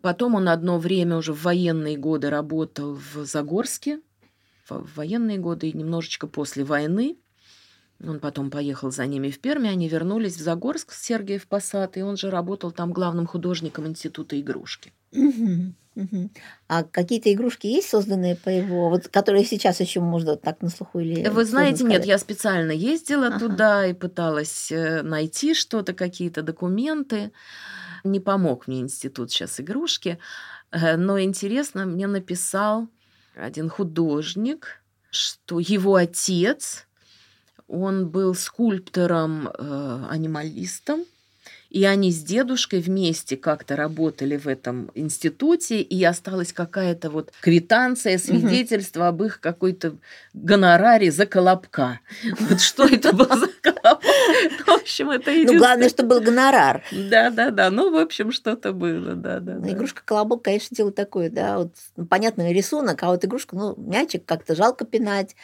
Потом 0.00 0.34
он 0.36 0.48
одно 0.48 0.78
время 0.78 1.16
уже 1.16 1.32
в 1.32 1.42
военные 1.42 1.96
годы 1.96 2.30
работал 2.30 2.94
в 2.94 3.24
Загорске. 3.24 4.00
В 4.68 4.96
военные 4.96 5.38
годы 5.38 5.68
и 5.68 5.76
немножечко 5.76 6.26
после 6.26 6.64
войны. 6.64 7.16
Он 8.04 8.20
потом 8.20 8.50
поехал 8.50 8.90
за 8.90 9.06
ними 9.06 9.30
в 9.30 9.40
Перми, 9.40 9.70
они 9.70 9.88
вернулись 9.88 10.36
в 10.36 10.42
Загорск, 10.42 10.92
Сергеев 10.92 11.46
Посад, 11.46 11.96
и 11.96 12.02
он 12.02 12.16
же 12.16 12.30
работал 12.30 12.70
там 12.70 12.92
главным 12.92 13.26
художником 13.26 13.86
Института 13.86 14.38
игрушки. 14.38 14.92
Угу, 15.12 15.72
угу. 15.96 16.30
А 16.68 16.84
какие-то 16.84 17.32
игрушки 17.32 17.66
есть 17.66 17.88
созданные 17.88 18.36
по 18.36 18.50
его, 18.50 18.90
вот, 18.90 19.08
которые 19.08 19.44
сейчас 19.44 19.80
еще 19.80 19.98
можно 20.00 20.36
так 20.36 20.62
на 20.62 20.68
слуху 20.68 21.00
или? 21.00 21.26
Вы 21.28 21.44
знаете, 21.44 21.82
нет, 21.84 22.04
я 22.04 22.18
специально 22.18 22.70
ездила 22.70 23.26
ага. 23.28 23.38
туда 23.38 23.86
и 23.86 23.94
пыталась 23.94 24.70
э, 24.70 25.02
найти 25.02 25.54
что-то, 25.54 25.94
какие-то 25.94 26.42
документы. 26.42 27.32
Не 28.04 28.20
помог 28.20 28.68
мне 28.68 28.80
институт 28.80 29.32
сейчас 29.32 29.58
игрушки, 29.58 30.18
э, 30.70 30.96
но 30.96 31.18
интересно, 31.20 31.86
мне 31.86 32.06
написал 32.06 32.86
один 33.34 33.68
художник, 33.68 34.82
что 35.10 35.58
его 35.58 35.96
отец, 35.96 36.86
он 37.68 38.08
был 38.08 38.34
скульптором-анималистом, 38.34 41.00
э, 41.00 41.04
и 41.76 41.84
они 41.84 42.10
с 42.10 42.22
дедушкой 42.22 42.80
вместе 42.80 43.36
как-то 43.36 43.76
работали 43.76 44.38
в 44.38 44.48
этом 44.48 44.90
институте, 44.94 45.82
и 45.82 46.02
осталась 46.04 46.54
какая-то 46.54 47.10
вот 47.10 47.34
квитанция, 47.42 48.16
свидетельство 48.16 49.00
угу. 49.00 49.08
об 49.08 49.22
их 49.24 49.40
какой-то 49.40 49.96
гонораре 50.32 51.10
за 51.12 51.26
колобка. 51.26 52.00
Вот 52.40 52.62
что 52.62 52.86
это 52.86 53.12
был 53.12 53.26
за 53.26 53.48
колобок? 53.60 54.02
В 54.64 54.70
общем, 54.70 55.10
это 55.10 55.30
Ну, 55.30 55.58
главное, 55.58 55.90
что 55.90 56.02
был 56.02 56.22
гонорар. 56.22 56.82
Да-да-да, 56.90 57.68
ну, 57.68 57.92
в 57.92 57.96
общем, 57.96 58.32
что-то 58.32 58.72
было, 58.72 59.14
да-да. 59.14 59.56
Ну, 59.56 59.70
игрушка-колобок, 59.70 60.44
конечно, 60.44 60.74
дело 60.74 60.92
такое, 60.92 61.28
да, 61.28 61.58
вот 61.58 61.74
ну, 61.96 62.06
понятный 62.06 62.54
рисунок, 62.54 63.02
а 63.02 63.08
вот 63.08 63.22
игрушка, 63.22 63.54
ну, 63.54 63.74
мячик 63.76 64.24
как-то 64.24 64.54
жалко 64.54 64.86
пинать, 64.86 65.36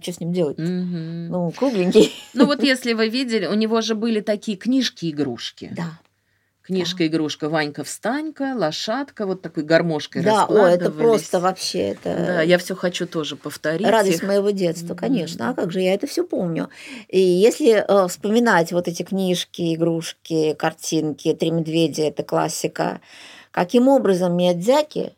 что 0.00 0.12
с 0.12 0.20
ним 0.20 0.32
делать? 0.32 0.58
Угу. 0.58 0.66
Ну, 0.66 1.50
кругленький. 1.56 2.12
Ну 2.34 2.46
вот 2.46 2.62
если 2.72 2.92
вы 2.92 3.08
видели, 3.08 3.46
у 3.46 3.54
него 3.54 3.80
же 3.80 3.94
были 3.94 4.20
такие 4.20 4.56
книжки-игрушки. 4.56 5.72
Да. 5.76 5.98
Книжка-игрушка 6.62 7.48
Ванька-встанька, 7.48 8.54
лошадка, 8.54 9.26
вот 9.26 9.42
такой 9.42 9.64
гармошкой 9.64 10.22
Да, 10.22 10.44
о, 10.44 10.68
это 10.68 10.90
просто 10.92 11.40
вообще 11.40 11.78
это 11.80 12.14
Да, 12.14 12.42
я 12.42 12.58
все 12.58 12.76
хочу 12.76 13.06
тоже 13.08 13.34
повторить. 13.34 13.88
радость 13.88 14.18
их. 14.18 14.22
моего 14.28 14.50
детства, 14.50 14.94
конечно. 14.94 15.50
А 15.50 15.54
как 15.54 15.72
же 15.72 15.80
я 15.80 15.94
это 15.94 16.06
все 16.06 16.22
помню? 16.22 16.68
И 17.08 17.18
если 17.18 17.84
э, 17.86 18.06
вспоминать 18.08 18.70
вот 18.72 18.86
эти 18.86 19.02
книжки, 19.02 19.74
игрушки, 19.74 20.54
картинки, 20.54 21.34
Три 21.34 21.50
медведя, 21.50 22.04
это 22.04 22.22
классика. 22.22 23.00
Каким 23.50 23.88
образом 23.88 24.36
Миядзяки 24.36 25.14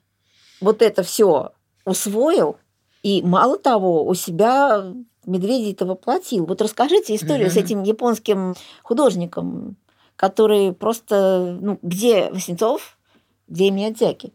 вот 0.63 0.81
это 0.81 1.03
все 1.03 1.53
усвоил 1.85 2.57
и 3.03 3.23
мало 3.23 3.59
того 3.59 4.07
у 4.07 4.15
себя 4.15 4.93
медведей 5.27 5.73
это 5.73 5.87
воплотил. 5.87 6.47
Вот 6.47 6.63
расскажите 6.63 7.15
историю 7.15 7.51
с 7.51 7.55
Мгм. 7.57 7.65
этим 7.65 7.83
японским 7.83 8.55
художником, 8.83 9.77
который 10.17 10.73
просто, 10.73 11.57
ну, 11.61 11.79
где 11.83 12.31
Васнецов, 12.31 12.97
где 13.49 13.71
Миядзяки? 13.71 14.33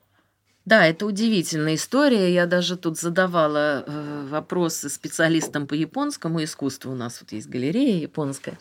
Да, 0.65 0.85
это 0.85 1.05
удивительная 1.05 1.75
история. 1.75 2.33
Я 2.33 2.45
даже 2.45 2.75
тут 2.75 2.99
задавала 2.99 3.85
э, 3.87 4.27
вопросы 4.29 4.89
специалистам 4.89 5.65
по 5.65 5.73
японскому 5.73 6.43
искусству. 6.43 6.91
У 6.91 6.95
нас 6.95 7.21
вот 7.21 7.31
есть 7.31 7.47
галерея 7.47 8.01
японская. 8.01 8.57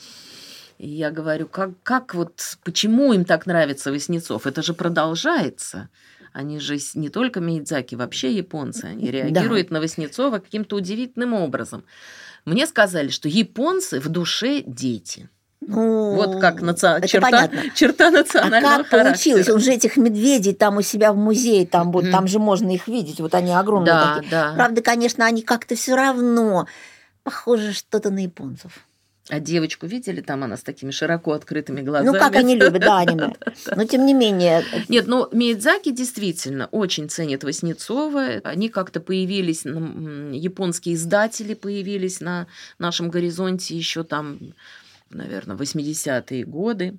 И 0.78 0.88
я 0.88 1.10
говорю, 1.10 1.48
как, 1.48 1.70
как 1.82 2.14
вот, 2.14 2.58
почему 2.62 3.12
им 3.12 3.24
так 3.24 3.46
нравится 3.46 3.90
Васнецов? 3.90 4.46
Это 4.46 4.62
же 4.62 4.72
продолжается. 4.72 5.88
Они 6.36 6.58
же 6.60 6.76
не 6.94 7.08
только 7.08 7.40
Миядзаки, 7.40 7.94
вообще 7.94 8.30
японцы. 8.30 8.84
Они 8.84 9.10
реагируют 9.10 9.70
на 9.70 9.80
Васнецова 9.80 10.38
каким-то 10.38 10.76
удивительным 10.76 11.32
образом. 11.32 11.82
Мне 12.44 12.66
сказали, 12.66 13.08
что 13.08 13.26
японцы 13.26 14.00
в 14.00 14.08
душе 14.10 14.60
дети. 14.66 15.30
Ну, 15.62 16.14
Вот 16.14 16.38
как 16.38 16.60
наци- 16.60 16.86
это 16.98 17.08
черта, 17.08 17.30
понятно. 17.30 17.62
черта 17.74 18.08
А 18.08 18.10
национального 18.10 18.82
как 18.82 18.90
получилось? 18.90 19.46
характера. 19.46 19.54
Он 19.54 19.60
же 19.60 19.72
этих 19.72 19.96
медведей 19.96 20.52
там 20.54 20.76
у 20.76 20.82
себя 20.82 21.14
в 21.14 21.16
музее, 21.16 21.66
там, 21.66 21.90
вот, 21.90 22.04
Мгм. 22.04 22.12
там 22.12 22.26
же 22.28 22.38
можно 22.38 22.70
их 22.70 22.86
видеть, 22.86 23.18
вот 23.20 23.34
они 23.34 23.52
огромные 23.54 23.86
Да, 23.94 24.14
такие. 24.16 24.30
да. 24.30 24.52
Правда, 24.54 24.82
конечно, 24.82 25.24
они 25.24 25.40
как-то 25.40 25.74
все 25.74 25.96
равно 25.96 26.66
похожи 27.24 27.72
что-то 27.72 28.10
на 28.10 28.18
японцев. 28.24 28.85
А 29.28 29.40
девочку 29.40 29.86
видели? 29.86 30.20
Там 30.20 30.44
она 30.44 30.56
с 30.56 30.62
такими 30.62 30.92
широко 30.92 31.32
открытыми 31.32 31.80
глазами. 31.80 32.12
Ну, 32.14 32.18
как 32.18 32.36
они 32.36 32.54
любят, 32.54 32.80
да, 32.80 32.98
аниме. 32.98 33.34
Но 33.76 33.84
тем 33.84 34.06
не 34.06 34.14
менее, 34.14 34.64
Нет, 34.88 35.08
ну 35.08 35.28
Миядзаки 35.32 35.90
действительно 35.90 36.66
очень 36.66 37.08
ценит 37.08 37.42
Васнецова. 37.42 38.40
Они 38.44 38.68
как-то 38.68 39.00
появились, 39.00 39.66
м, 39.66 40.30
японские 40.30 40.94
издатели 40.94 41.54
появились 41.54 42.20
на 42.20 42.46
нашем 42.78 43.10
горизонте 43.10 43.76
еще 43.76 44.04
там, 44.04 44.38
наверное, 45.10 45.56
80-е 45.56 46.44
годы. 46.44 46.96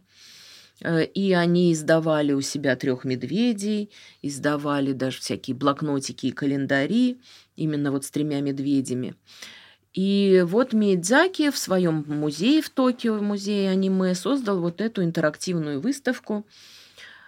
Э, 0.81 1.05
И 1.05 1.31
они 1.31 1.71
издавали 1.71 2.33
у 2.33 2.41
себя 2.41 2.75
трех 2.75 3.05
медведей, 3.05 3.89
издавали 4.21 4.91
даже 4.91 5.19
всякие 5.19 5.55
блокнотики 5.55 6.27
и 6.27 6.31
календари, 6.31 7.17
именно 7.55 7.91
вот 7.91 8.03
с 8.03 8.11
тремя 8.11 8.41
медведями. 8.41 9.15
И 9.93 10.43
вот 10.45 10.73
Миядзаки 10.73 11.49
в 11.49 11.57
своем 11.57 12.03
музее 12.07 12.61
в 12.61 12.69
Токио, 12.69 13.15
в 13.15 13.21
музее 13.21 13.71
аниме, 13.71 14.13
создал 14.15 14.59
вот 14.61 14.79
эту 14.81 15.03
интерактивную 15.03 15.81
выставку, 15.81 16.45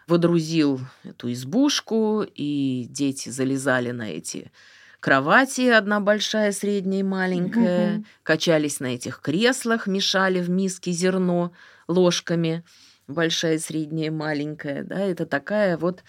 водрузил 0.07 0.79
эту 1.03 1.31
избушку, 1.31 2.23
и 2.23 2.85
дети 2.89 3.29
залезали 3.29 3.91
на 3.91 4.09
эти 4.11 4.51
кровати, 4.99 5.69
одна 5.69 5.99
большая, 5.99 6.51
средняя 6.51 7.01
и 7.01 7.03
маленькая, 7.03 7.95
Мгм. 7.95 8.05
качались 8.23 8.79
на 8.79 8.87
этих 8.95 9.21
креслах, 9.21 9.87
мешали 9.87 10.41
в 10.41 10.49
миске 10.49 10.91
зерно 10.91 11.53
ложками, 11.87 12.63
большая, 13.07 13.59
средняя 13.59 14.07
и 14.07 14.11
маленькая. 14.11 14.83
Да, 14.83 14.99
это 14.99 15.25
такая 15.25 15.77
вот 15.77 16.03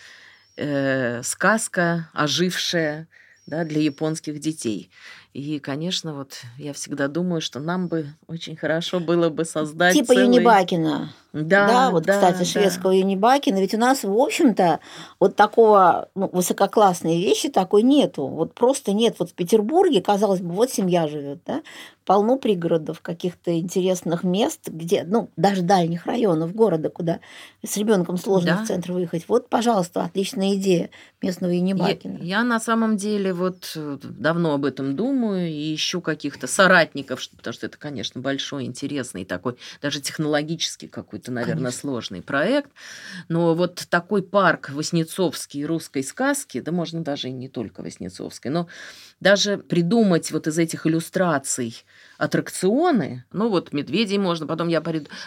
э, 0.57 1.23
сказка, 1.23 2.11
ожившая 2.13 3.09
да, 3.51 3.65
для 3.65 3.81
японских 3.83 4.39
детей. 4.39 4.91
И, 5.35 5.59
конечно, 5.59 6.15
вот 6.15 6.41
я 6.57 6.73
всегда 6.73 7.09
думаю, 7.09 7.41
что 7.41 7.61
нам 7.61 7.89
бы 7.89 8.07
очень 8.27 8.57
хорошо 8.57 9.01
было 9.01 9.29
бы 9.29 9.45
создать 9.45 9.95
типа 9.95 10.15
целый- 10.15 10.25
Юнибакина. 10.27 11.13
Да, 11.33 11.69
Да, 11.69 11.91
вот, 11.91 12.05
да, 12.05 12.15
кстати, 12.15 12.39
да. 12.39 12.45
шведского 12.45 12.91
Юнибакина. 12.93 13.59
Ведь 13.59 13.75
у 13.75 13.79
нас, 13.79 14.03
в 14.03 14.13
общем-то, 14.13 14.81
вот 15.21 15.37
такого 15.37 16.09
ну, 16.17 16.29
высококлассной 16.33 17.21
вещи 17.21 17.49
такой 17.49 17.83
нету. 17.83 18.27
Вот 18.27 18.55
просто 18.55 18.93
нет. 18.93 19.17
Вот 19.19 19.31
в 19.31 19.35
Петербурге, 19.35 20.01
казалось 20.01 20.41
бы, 20.41 20.53
вот 20.53 20.71
семья 20.71 21.07
живет, 21.07 21.41
да, 21.47 21.63
полно 22.11 22.39
пригородов, 22.39 23.01
каких-то 23.03 23.57
интересных 23.57 24.25
мест, 24.25 24.67
где, 24.67 25.05
ну, 25.05 25.31
даже 25.37 25.63
дальних 25.63 26.07
районов 26.07 26.53
города, 26.53 26.91
куда 26.91 27.21
с 27.65 27.77
ребенком 27.77 28.17
сложно 28.17 28.57
Да. 28.57 28.65
в 28.65 28.67
центр 28.67 28.91
выехать. 28.91 29.27
Вот, 29.29 29.49
пожалуйста, 29.49 30.03
отличная 30.03 30.57
идея 30.57 30.91
местного 31.23 31.53
Я, 31.53 31.59
Юнибакина. 31.59 32.19
я 32.21 32.43
на 32.43 32.59
самом 32.59 32.97
деле 32.97 33.33
вот 33.33 33.75
э, 33.77 33.99
давно 34.03 34.55
об 34.55 34.65
этом 34.65 34.97
думаю 34.97 35.51
и 35.53 35.73
ищу 35.73 36.01
каких-то 36.01 36.49
соратников, 36.49 37.21
потому 37.37 37.55
что 37.55 37.67
это, 37.67 37.79
конечно, 37.79 38.21
большой, 38.21 38.65
интересный 38.65 39.25
такой, 39.25 39.55
даже 39.81 40.01
технологически 40.01 40.89
какой-то, 40.89 41.31
наверное, 41.31 41.57
Конечно. 41.67 41.81
сложный 41.81 42.23
проект. 42.23 42.73
Но 43.29 43.55
вот 43.55 43.87
такой 43.89 44.25
парк 44.25 44.71
Воснецовский 44.71 45.65
русской 45.65 46.03
сказки, 46.03 46.61
да 46.61 46.73
можно 46.73 47.03
даже 47.05 47.29
и 47.29 47.33
не 47.33 47.49
только 47.49 47.83
Воснецовской, 47.83 48.51
но 48.51 48.67
даже 49.21 49.59
придумать 49.59 50.33
вот 50.33 50.49
из 50.49 50.59
этих 50.59 50.89
иллюстраций 50.89 51.85
аттракционы, 52.19 53.25
ну 53.33 53.49
вот 53.49 53.73
медведей 53.73 54.19
можно, 54.19 54.47
потом 54.47 54.69
я 54.69 54.83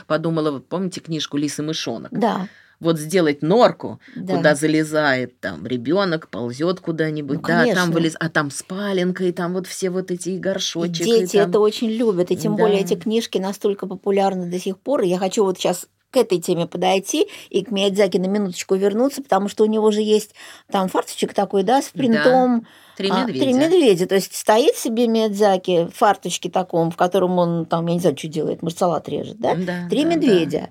подумала, 0.07 0.51
вот 0.51 0.67
помните 0.67 0.99
книжку 1.01 1.37
«Лис 1.37 1.59
и 1.59 1.61
мышонок»? 1.61 2.11
Да, 2.11 2.47
Вот 2.79 2.99
сделать 2.99 3.41
норку, 3.41 3.99
да. 4.15 4.35
куда 4.35 4.55
залезает 4.55 5.39
там 5.39 5.65
ребенок, 5.65 6.27
ползет 6.27 6.81
куда-нибудь, 6.81 7.37
Ну, 7.37 7.41
да, 7.43 7.59
конечно. 7.61 7.81
там 7.83 7.91
вылез, 7.91 8.15
а 8.19 8.27
там 8.29 8.51
спаленка, 8.51 9.23
и 9.23 9.31
там 9.31 9.53
вот 9.53 9.67
все 9.67 9.89
вот 9.89 10.11
эти 10.11 10.29
и 10.29 10.35
И 10.35 10.39
горшочек. 10.39 10.91
дети 11.05 11.35
и 11.35 11.39
там- 11.39 11.49
это 11.49 11.59
очень 11.59 11.89
любят, 11.89 12.29
и 12.31 12.35
тем 12.35 12.55
Да. 12.57 12.63
более 12.63 12.81
эти 12.81 12.95
книжки 12.95 13.37
настолько 13.37 13.87
популярны 13.87 14.49
до 14.49 14.59
сих 14.59 14.77
пор. 14.79 15.01
Я 15.03 15.17
хочу 15.17 15.45
вот 15.45 15.57
сейчас 15.57 15.87
к 16.13 16.17
этой 16.17 16.39
теме 16.39 16.67
подойти 16.67 17.27
и 17.49 17.63
к 17.63 17.71
Миядзаки 17.71 18.17
на 18.17 18.27
минуточку 18.27 18.75
вернуться, 18.75 19.21
потому 19.23 19.49
что 19.49 19.63
у 19.63 19.67
него 19.67 19.91
же 19.91 20.01
есть 20.01 20.35
там 20.71 20.87
фарточек 20.87 21.33
такой, 21.33 21.63
да, 21.63 21.81
с 21.81 21.89
принтом 21.89 22.65
Три 22.95 23.09
а, 23.09 23.21
медведя. 23.23 23.43
Три 23.43 23.53
медведя. 23.53 24.07
То 24.07 24.15
есть 24.15 24.35
стоит 24.35 24.75
себе 24.75 25.07
Миядзаки 25.07 25.87
в 25.87 25.97
фарточке 25.97 26.49
таком, 26.49 26.91
в 26.91 26.95
котором 26.95 27.39
он 27.39 27.65
там, 27.65 27.87
я 27.87 27.95
не 27.95 27.99
знаю, 27.99 28.15
что 28.17 28.27
делает, 28.27 28.61
может, 28.61 28.77
салат 28.77 29.09
режет, 29.09 29.39
да? 29.39 29.55
Да, 29.55 29.87
Три 29.89 30.03
да, 30.03 30.09
да. 30.09 30.15
медведя. 30.15 30.69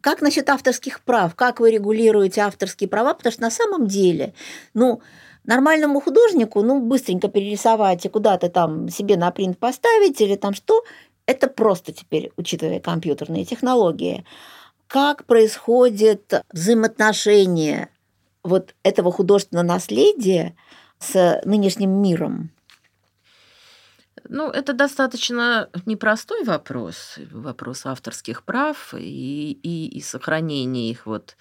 Как 0.00 0.20
насчет 0.20 0.48
авторских 0.50 1.00
прав? 1.00 1.34
Как 1.36 1.60
вы 1.60 1.70
регулируете 1.70 2.40
авторские 2.40 2.88
права? 2.88 3.14
Потому 3.14 3.32
что 3.32 3.42
на 3.42 3.50
самом 3.50 3.86
деле, 3.86 4.34
ну, 4.74 5.00
нормальному 5.44 6.00
художнику, 6.00 6.62
ну, 6.62 6.80
быстренько 6.80 7.28
перерисовать 7.28 8.04
и 8.04 8.08
куда-то 8.08 8.48
там 8.48 8.88
себе 8.88 9.16
на 9.16 9.30
принт 9.30 9.58
поставить 9.58 10.20
или 10.20 10.34
там 10.34 10.54
что, 10.54 10.82
это 11.26 11.46
просто 11.46 11.92
теперь, 11.92 12.32
учитывая 12.36 12.80
компьютерные 12.80 13.44
технологии. 13.44 14.24
Как 14.90 15.24
происходит 15.24 16.42
взаимоотношение 16.52 17.90
вот 18.42 18.74
этого 18.82 19.12
художественного 19.12 19.64
наследия 19.64 20.56
с 20.98 21.40
нынешним 21.44 21.90
миром? 22.02 22.50
Ну, 24.28 24.50
это 24.50 24.72
достаточно 24.72 25.70
непростой 25.86 26.42
вопрос, 26.42 27.20
вопрос 27.30 27.86
авторских 27.86 28.42
прав 28.42 28.92
и, 28.98 29.52
и, 29.52 29.86
и 29.96 30.02
сохранения 30.02 30.90
их, 30.90 31.06
вот, 31.06 31.36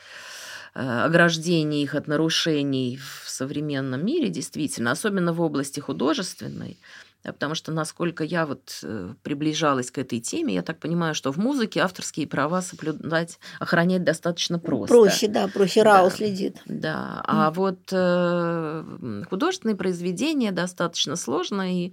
э, 0.76 0.82
ограждения 0.82 1.82
их 1.82 1.96
от 1.96 2.06
нарушений 2.06 2.98
в 2.98 3.28
современном 3.28 4.06
мире, 4.06 4.30
действительно, 4.30 4.92
особенно 4.92 5.34
в 5.34 5.42
области 5.42 5.80
художественной. 5.80 6.78
Да, 7.24 7.34
потому 7.34 7.54
что, 7.54 7.74
насколько 7.74 8.24
я 8.24 8.46
вот 8.46 8.80
э, 8.82 9.14
приближалась 9.24 9.92
к 9.92 9.98
этой 9.98 10.22
теме, 10.22 10.54
я 10.54 10.62
так 10.62 10.80
понимаю, 10.80 11.14
что 11.14 11.34
в 11.34 11.38
музыке 11.38 11.82
авторские 11.82 12.28
права 12.28 12.62
соблюдать, 12.62 13.40
охранять 13.60 14.06
достаточно 14.06 14.58
просто. 14.58 14.96
Проще, 14.96 15.28
да, 15.28 15.50
проще 15.50 15.84
Да. 15.84 15.98
Рау 15.98 16.12
следит. 16.12 16.58
Да, 16.66 17.22
а 17.26 17.52
вот 17.52 17.80
э, 17.92 19.24
художественные 19.30 19.76
произведения 19.76 20.54
достаточно 20.54 21.18
сложно, 21.18 21.70
и, 21.70 21.92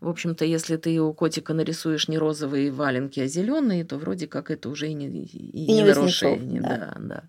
в 0.00 0.08
общем-то, 0.08 0.44
если 0.44 0.76
ты 0.76 1.00
у 1.00 1.14
котика 1.14 1.54
нарисуешь 1.54 2.08
не 2.08 2.18
розовые 2.18 2.72
валенки, 2.72 3.20
а 3.20 3.28
зеленые, 3.28 3.84
то 3.84 3.98
вроде 3.98 4.26
как 4.26 4.50
это 4.50 4.68
уже 4.68 4.88
и 4.88 4.94
не, 4.94 5.06
и 5.06 5.64
И 5.66 5.72
не 5.72 5.84
нарушение. 5.84 6.60
да. 6.60 6.76
Да, 6.76 6.94
да. 6.98 7.22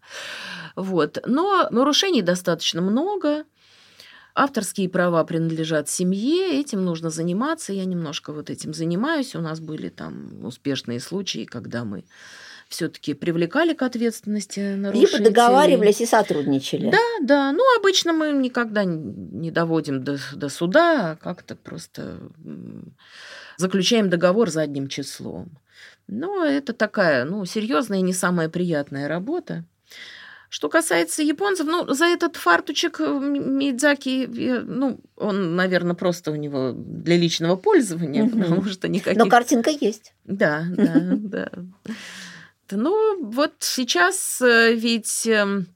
Вот. 0.75 1.19
Но 1.25 1.67
нарушений 1.69 2.23
достаточно 2.23 2.81
много. 2.81 3.43
Авторские 4.39 4.87
права 4.87 5.23
принадлежат 5.23 5.89
семье, 5.89 6.59
этим 6.59 6.85
нужно 6.85 7.09
заниматься. 7.09 7.73
Я 7.73 7.85
немножко 7.85 8.31
вот 8.31 8.51
этим 8.51 8.71
занимаюсь. 8.71 9.33
У 9.33 9.41
нас 9.41 9.59
были 9.59 9.89
там 9.89 10.45
успешные 10.45 10.99
случаи, 10.99 11.45
когда 11.45 11.83
мы 11.83 12.03
все-таки 12.69 13.15
привлекали 13.15 13.73
к 13.73 13.81
ответственности 13.81 14.59
Либо 14.59 14.77
нарушителей. 14.77 15.23
договаривались 15.23 16.01
и 16.01 16.05
сотрудничали. 16.05 16.91
Да, 16.91 16.99
да. 17.23 17.51
Ну, 17.51 17.63
обычно 17.79 18.13
мы 18.13 18.31
никогда 18.31 18.83
не 18.83 19.49
доводим 19.49 20.03
до, 20.03 20.19
до 20.35 20.49
суда, 20.49 21.11
а 21.11 21.15
как-то 21.15 21.55
просто 21.55 22.19
заключаем 23.57 24.11
договор 24.11 24.51
задним 24.51 24.87
числом. 24.87 25.49
Но 26.05 26.45
это 26.45 26.73
такая, 26.73 27.25
ну, 27.25 27.43
серьезная 27.45 27.99
и 27.99 28.03
не 28.03 28.13
самая 28.13 28.49
приятная 28.49 29.07
работа. 29.07 29.65
Что 30.49 30.69
касается 30.69 31.23
японцев, 31.23 31.67
ну, 31.67 31.93
за 31.93 32.05
этот 32.05 32.37
фартучек 32.37 33.01
э, 33.01 33.19
Мидзаки, 33.19 34.25
э, 34.25 34.61
ну, 34.61 34.99
он, 35.17 35.55
наверное, 35.57 35.93
просто 35.95 36.31
у 36.31 36.35
него 36.35 36.71
для 36.73 37.17
личного 37.17 37.57
пользования, 37.57 38.23
Мгм. 38.23 38.41
потому 38.41 38.63
что 38.65 38.87
никаких... 38.87 39.21
Но 39.21 39.29
картинка 39.29 39.71
есть. 39.71 40.13
Да, 40.23 40.63
да, 40.77 40.93
да. 41.17 41.49
Ну, 42.71 43.23
вот 43.25 43.53
сейчас 43.59 44.41
э, 44.41 44.73
ведь 44.73 45.27
эм, 45.27 45.67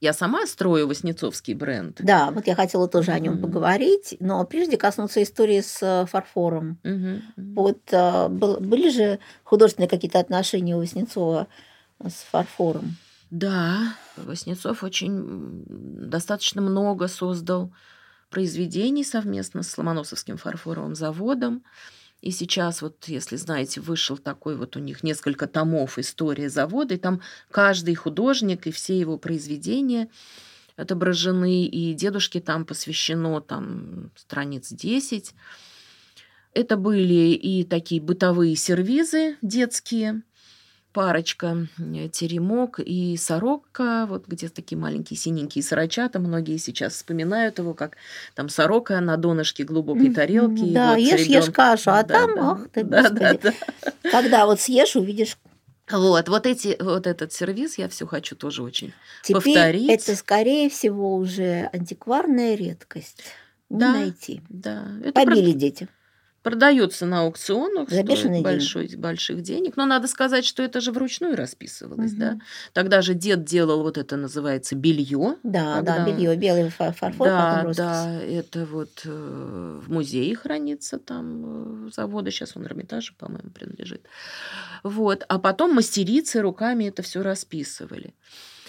я 0.00 0.12
сама 0.12 0.46
строю 0.46 0.86
Воснецовский 0.86 1.54
бренд. 1.54 1.96
Да, 2.00 2.30
вот 2.30 2.46
я 2.46 2.54
хотела 2.54 2.86
тоже 2.88 3.10
о 3.10 3.18
нем 3.18 3.40
поговорить, 3.42 4.16
но 4.20 4.44
прежде 4.44 4.76
коснуться 4.76 5.22
истории 5.24 5.60
с 5.60 6.06
фарфором. 6.10 6.78
Мгм. 6.84 7.22
Вот 7.36 7.78
был- 7.90 8.60
были 8.60 8.90
же 8.90 9.18
художественные 9.42 9.88
какие-то 9.88 10.20
отношения 10.20 10.76
у 10.76 10.80
Васнецова 10.80 11.48
с 12.04 12.24
фарфором? 12.30 12.96
Да, 13.34 13.96
Воснецов 14.16 14.84
очень 14.84 15.64
достаточно 15.66 16.62
много 16.62 17.08
создал 17.08 17.72
произведений 18.30 19.02
совместно 19.02 19.64
с 19.64 19.76
Ломоносовским 19.76 20.36
фарфоровым 20.36 20.94
заводом. 20.94 21.64
И 22.20 22.30
сейчас, 22.30 22.80
вот, 22.80 23.08
если 23.08 23.34
знаете, 23.34 23.80
вышел 23.80 24.18
такой 24.18 24.54
вот 24.56 24.76
у 24.76 24.78
них 24.78 25.02
несколько 25.02 25.48
томов 25.48 25.98
«История 25.98 26.48
завода», 26.48 26.94
и 26.94 26.96
там 26.96 27.22
каждый 27.50 27.96
художник 27.96 28.68
и 28.68 28.70
все 28.70 28.96
его 28.96 29.18
произведения 29.18 30.08
отображены, 30.76 31.64
и 31.64 31.92
дедушке 31.92 32.40
там 32.40 32.64
посвящено 32.64 33.40
там 33.40 34.12
страниц 34.14 34.68
10. 34.68 35.34
Это 36.52 36.76
были 36.76 37.32
и 37.32 37.64
такие 37.64 38.00
бытовые 38.00 38.54
сервизы 38.54 39.38
детские, 39.42 40.22
парочка, 40.94 41.66
теремок 42.12 42.78
и 42.80 43.16
сорока, 43.18 44.06
вот 44.06 44.26
где 44.26 44.48
такие 44.48 44.78
маленькие 44.78 45.18
синенькие 45.18 45.62
сорочата, 45.62 46.20
многие 46.20 46.56
сейчас 46.56 46.94
вспоминают 46.94 47.58
его, 47.58 47.74
как 47.74 47.96
там 48.34 48.48
сорока 48.48 48.98
на 49.00 49.16
донышке 49.18 49.64
глубокой 49.64 50.14
тарелки. 50.14 50.72
Да, 50.72 50.90
вот 50.92 50.98
ешь, 51.00 51.20
ешь 51.20 51.48
ребёнок- 51.48 51.52
кашу, 51.54 51.90
а 51.90 52.02
Да, 52.04 52.14
там, 52.14 52.34
да, 52.36 52.50
ах 52.52 52.68
ты, 52.72 52.84
да, 52.84 53.10
да, 53.10 53.32
господи. 53.34 53.56
да. 54.02 54.10
Когда 54.10 54.46
вот 54.46 54.60
съешь, 54.60 54.96
увидишь. 54.96 55.36
Вот, 55.90 56.28
вот, 56.30 56.46
эти, 56.46 56.76
вот 56.80 57.06
этот 57.06 57.32
сервис 57.32 57.76
я 57.76 57.90
все 57.90 58.06
хочу 58.06 58.36
тоже 58.36 58.62
очень. 58.62 58.94
Теперь 59.22 59.42
Повторить. 59.42 59.90
это, 59.90 60.16
скорее 60.16 60.70
всего, 60.70 61.16
уже 61.16 61.68
антикварная 61.74 62.54
редкость. 62.54 63.22
Да. 63.68 63.92
найти. 63.92 64.40
Да, 64.48 64.86
это 65.02 65.12
Побили 65.12 65.52
дети. 65.52 65.88
Продается 66.44 67.06
на 67.06 67.22
аукционах, 67.22 67.88
За 67.90 68.02
стоит 68.02 68.22
деньги. 68.22 68.42
большой, 68.44 68.94
больших 68.96 69.42
денег. 69.42 69.76
Но 69.76 69.86
надо 69.86 70.06
сказать, 70.06 70.44
что 70.44 70.62
это 70.62 70.80
же 70.80 70.92
вручную 70.92 71.34
расписывалось, 71.36 72.12
Мгм. 72.12 72.20
да. 72.20 72.38
Тогда 72.74 73.02
же 73.02 73.14
дед 73.14 73.44
делал 73.44 73.82
вот 73.82 73.98
это 73.98 74.16
называется 74.16 74.76
белье. 74.76 75.36
Да, 75.42 75.80
да, 75.80 75.96
Когда- 75.96 76.12
белье, 76.12 76.36
белый 76.36 76.68
фа- 76.70 76.92
фарфор, 76.92 77.26
да, 77.26 77.72
да, 77.76 78.20
это 78.22 78.66
вот 78.66 79.02
э, 79.06 79.80
в 79.84 79.90
музее 79.90 80.36
хранится 80.36 80.98
там 80.98 81.86
э, 81.86 81.90
завода, 81.90 82.30
сейчас 82.30 82.56
он 82.56 82.66
Эрмитаже, 82.66 83.14
по-моему, 83.18 83.50
принадлежит. 83.50 84.02
Вот, 84.84 85.24
а 85.28 85.38
потом 85.38 85.74
мастерицы 85.74 86.40
руками 86.42 86.84
это 86.84 87.02
все 87.02 87.22
расписывали. 87.22 88.14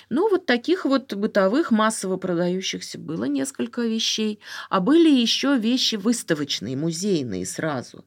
Ну, 0.09 0.29
вот 0.29 0.45
таких 0.45 0.85
вот 0.85 1.13
бытовых, 1.13 1.71
массово 1.71 2.17
продающихся 2.17 2.97
было 2.99 3.25
несколько 3.25 3.81
вещей. 3.81 4.39
А 4.69 4.79
были 4.79 5.09
еще 5.09 5.57
вещи 5.57 5.95
выставочные, 5.95 6.75
музейные 6.77 7.45
сразу. 7.45 8.05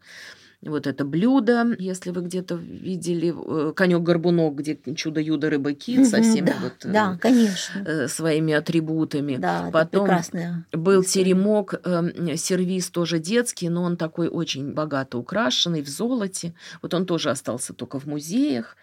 Вот 0.61 0.89
это 0.89 1.05
блюдо, 1.05 1.77
если 1.79 2.11
вы 2.11 2.23
где-то 2.23 2.57
видели, 2.57 3.33
конек-горбунок, 3.75 4.57
где 4.57 4.77
чудо-юдо 4.97 5.51
рыба 5.51 5.73
кит 5.73 6.09
со 6.09 6.21
всеми 6.21 6.47
да, 6.47 6.57
вот 6.61 6.73
э, 6.85 6.93
да, 6.93 7.19
конечно. 7.21 7.85
э, 7.87 8.09
своими 8.09 8.55
атрибутами. 8.55 9.37
Да, 9.37 9.71
Потом 9.73 10.07
прекрасная 10.07 10.67
Был 10.73 11.03
история. 11.03 11.27
теремок, 11.27 11.75
эм, 11.85 12.37
сервиз 12.37 12.91
тоже 12.91 13.21
детский, 13.21 13.69
но 13.69 13.85
он 13.85 13.97
такой 13.97 14.27
очень 14.27 14.73
богато 14.73 15.19
украшенный, 15.19 15.83
в 15.83 15.89
золоте. 15.89 16.55
Вот 16.83 16.93
он 16.93 17.07
тоже 17.07 17.31
остался 17.31 17.73
только 17.73 18.01
в 18.01 18.07
музеях. 18.07 18.77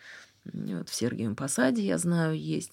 М, 0.54 0.78
Вот 0.80 0.90
в 0.90 0.96
Сергиевом 0.96 1.36
Посаде, 1.36 1.84
я 1.86 1.98
знаю, 1.98 2.38
есть. 2.40 2.72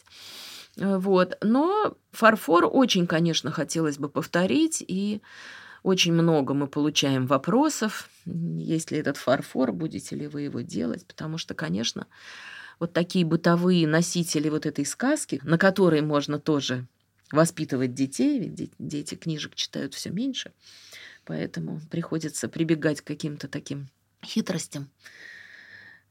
Э, 0.77 0.99
Вот. 0.99 1.37
Но 1.43 1.97
фарфор 2.13 2.69
очень, 2.71 3.07
конечно, 3.07 3.51
хотелось 3.51 3.99
бы 3.99 4.09
повторить, 4.09 4.85
и 4.87 5.21
очень 5.83 6.13
много 6.13 6.55
мы 6.55 6.69
получаем 6.69 7.27
вопросов, 7.27 8.09
есть 8.27 8.91
ли 8.93 8.99
этот 8.99 9.17
фарфор, 9.17 9.73
будете 9.73 10.17
ли 10.17 10.29
вы 10.29 10.43
его 10.43 10.61
делать, 10.61 11.07
потому 11.07 11.39
что, 11.39 11.55
конечно, 11.55 12.07
вот 12.79 12.93
такие 12.93 13.25
бытовые 13.25 13.87
носители 13.87 14.49
вот 14.49 14.67
этой 14.67 14.87
сказки, 14.87 15.41
на 15.45 15.59
которой 15.59 16.01
можно 16.03 16.39
тоже 16.39 16.87
воспитывать 17.33 17.95
детей, 17.95 18.39
ведь 18.39 18.55
де- 18.55 18.71
дети 18.79 19.15
книжек 19.15 19.55
читают 19.55 19.95
все 19.95 20.11
меньше, 20.11 20.53
поэтому 21.25 21.81
приходится 21.91 22.49
прибегать 22.49 23.01
к 23.01 23.07
каким-то 23.07 23.49
таким 23.49 23.89
хитростям, 24.25 24.91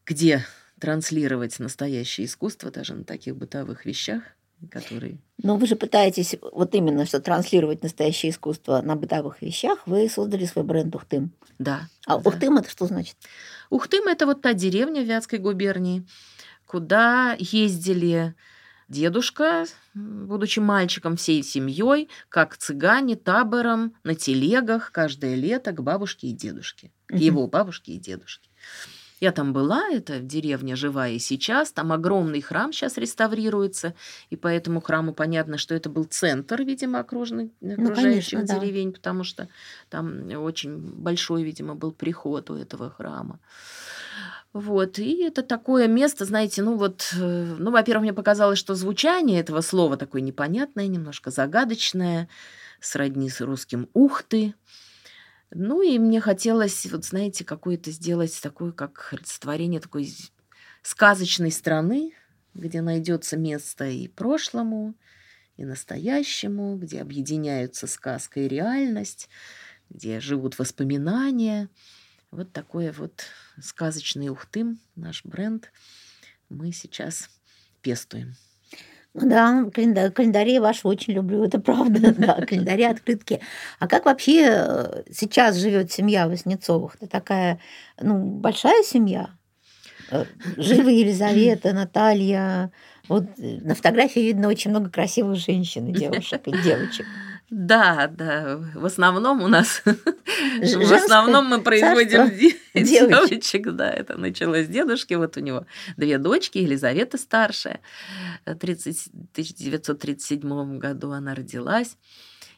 где 0.06 0.46
транслировать 0.82 1.60
настоящее 1.60 2.26
искусство 2.26 2.72
даже 2.72 2.96
на 2.96 3.04
таких 3.06 3.38
бытовых 3.38 3.86
вещах, 3.86 4.24
которые... 4.70 5.20
Но 5.42 5.56
вы 5.56 5.68
же 5.68 5.76
пытаетесь 5.76 6.36
вот 6.42 6.74
именно 6.74 7.06
что 7.06 7.22
транслировать 7.22 7.84
настоящее 7.84 8.32
искусство 8.32 8.82
на 8.82 8.96
бытовых 8.96 9.42
вещах. 9.42 9.80
Вы 9.86 10.10
создали 10.10 10.46
свой 10.46 10.66
бренд 10.66 10.94
Ухтым. 10.96 11.32
Да. 11.60 11.88
А 12.08 12.18
да. 12.18 12.30
Ухтым 12.30 12.58
это 12.58 12.70
что 12.70 12.88
значит? 12.88 13.16
Ухтым– 13.70 14.08
это 14.08 14.26
вот 14.26 14.42
та 14.42 14.54
деревня 14.54 15.04
в 15.04 15.06
Вятской 15.06 15.38
губернии, 15.38 16.06
куда 16.66 17.36
ездили 17.38 18.34
дедушка, 18.90 19.66
будучи 19.94 20.60
мальчиком, 20.60 21.16
всей 21.16 21.44
семьей, 21.44 22.10
как 22.28 22.58
цыгане, 22.58 23.16
табором, 23.16 23.94
на 24.04 24.16
телегах 24.16 24.92
каждое 24.92 25.36
лето 25.36 25.74
к 25.74 25.82
бабушке 25.82 26.28
и 26.28 26.34
дедушке, 26.34 26.92
к 27.06 27.16
его 27.16 27.48
бабушке 27.48 27.94
и 27.94 28.00
дедушке. 28.00 28.50
Я 29.22 29.32
там 29.32 29.54
была, 29.54 29.88
это 29.88 30.20
деревня 30.20 30.76
живая 30.76 31.12
и 31.12 31.20
сейчас, 31.20 31.72
там 31.72 31.92
огромный 31.92 32.42
храм 32.42 32.74
сейчас 32.74 32.98
реставрируется, 32.98 33.94
и 34.32 34.36
по 34.36 34.48
этому 34.48 34.82
храму 34.82 35.14
понятно, 35.14 35.60
что 35.60 35.76
это 35.76 35.90
был 35.90 36.06
центр, 36.06 36.64
видимо, 36.64 37.00
окружный, 37.00 37.54
окружающих 37.62 38.40
конечно, 38.40 38.56
да. 38.56 38.60
деревень, 38.60 38.92
потому 38.92 39.24
что 39.24 39.48
там 39.90 40.28
очень 40.44 40.76
большой, 40.76 41.44
видимо, 41.44 41.76
был 41.76 41.92
приход 41.92 42.50
у 42.50 42.56
этого 42.56 42.90
храма. 42.90 43.40
Вот, 44.54 44.98
и 44.98 45.24
это 45.24 45.44
такое 45.44 45.88
место, 45.88 46.26
знаете, 46.26 46.64
ну 46.64 46.76
вот, 46.76 47.14
э, 47.16 47.56
ну, 47.60 47.70
во-первых, 47.70 48.02
мне 48.02 48.14
показалось, 48.14 48.60
что 48.60 48.74
звучание 48.74 49.40
этого 49.40 49.62
слова 49.62 49.98
такое 49.98 50.22
непонятное, 50.22 50.88
немножко 50.88 51.30
загадочное, 51.30 52.28
сродни 52.80 53.30
с 53.30 53.40
русским 53.40 53.88
«ух 53.94 54.24
ты». 54.24 54.56
Ну, 55.54 55.82
и 55.82 56.00
мне 56.00 56.22
хотелось, 56.22 56.86
вот 56.86 57.04
знаете, 57.04 57.44
какое-то 57.44 57.92
сделать 57.92 58.40
такое, 58.42 58.72
как 58.72 59.10
олицетворение 59.12 59.82
такой 59.82 60.10
сказочной 60.82 61.52
страны, 61.52 62.14
где 62.54 62.82
найдется 62.82 63.36
место 63.36 63.86
и 63.86 64.08
прошлому, 64.08 64.96
и 65.58 65.66
настоящему, 65.66 66.78
где 66.78 67.02
объединяются 67.02 67.86
сказка 67.88 68.40
и 68.40 68.48
реальность, 68.48 69.30
где 69.90 70.22
живут 70.22 70.58
воспоминания. 70.58 71.70
Вот 72.32 72.54
такое 72.54 72.94
вот 72.94 73.26
сказочный 73.62 74.30
Ухтым, 74.30 74.80
наш 74.96 75.26
бренд, 75.26 75.70
мы 76.48 76.72
сейчас 76.72 77.30
пестуем. 77.82 78.36
Да, 79.14 79.66
календа- 79.74 80.10
календари 80.10 80.60
ваши 80.60 80.88
очень 80.88 81.14
люблю, 81.14 81.44
это 81.44 81.60
правда. 81.60 82.14
Да, 82.18 82.36
календари, 82.46 82.84
открытки. 82.84 83.42
А 83.80 83.88
как 83.88 84.06
вообще 84.06 84.46
э, 84.48 85.04
сейчас 85.12 85.58
живет 85.58 85.92
семья 85.92 86.28
Васнецовых? 86.28 86.96
Это 86.96 87.08
такая, 87.08 87.60
ну, 88.00 88.24
большая 88.24 88.84
семья? 88.84 89.32
Э, 90.12 90.26
Живы 90.56 90.92
Елизавета, 90.94 91.74
Наталья. 91.74 92.72
Вот 93.10 93.26
э, 93.38 93.58
на 93.62 93.76
фотографии 93.76 94.22
видно 94.22 94.48
очень 94.48 94.72
много 94.72 94.90
красивых 94.90 95.36
женщин 95.38 95.88
и 95.88 95.94
девушек, 95.94 96.42
и 96.48 96.52
девочек. 96.64 97.06
Да, 97.52 98.08
да, 98.08 98.58
в 98.76 98.86
основном 98.86 99.42
у 99.42 99.50
нас, 99.50 99.82
в 99.86 100.64
женское 100.64 100.96
основном 100.96 101.48
мы 101.48 101.62
производим 101.62 102.30
де- 102.30 102.58
девочек. 102.74 103.30
девочек, 103.30 103.72
да, 103.74 103.92
это 103.92 104.18
началось 104.18 104.68
с 104.68 104.70
дедушки, 104.70 105.16
вот 105.16 105.36
у 105.36 105.42
него 105.42 105.66
две 105.98 106.18
дочки, 106.18 106.60
Елизавета 106.60 107.18
старшая, 107.18 107.82
э, 108.46 108.56
30 108.56 109.08
1937 109.34 110.78
году 110.78 111.12
она 111.12 111.36
родилась, 111.36 111.98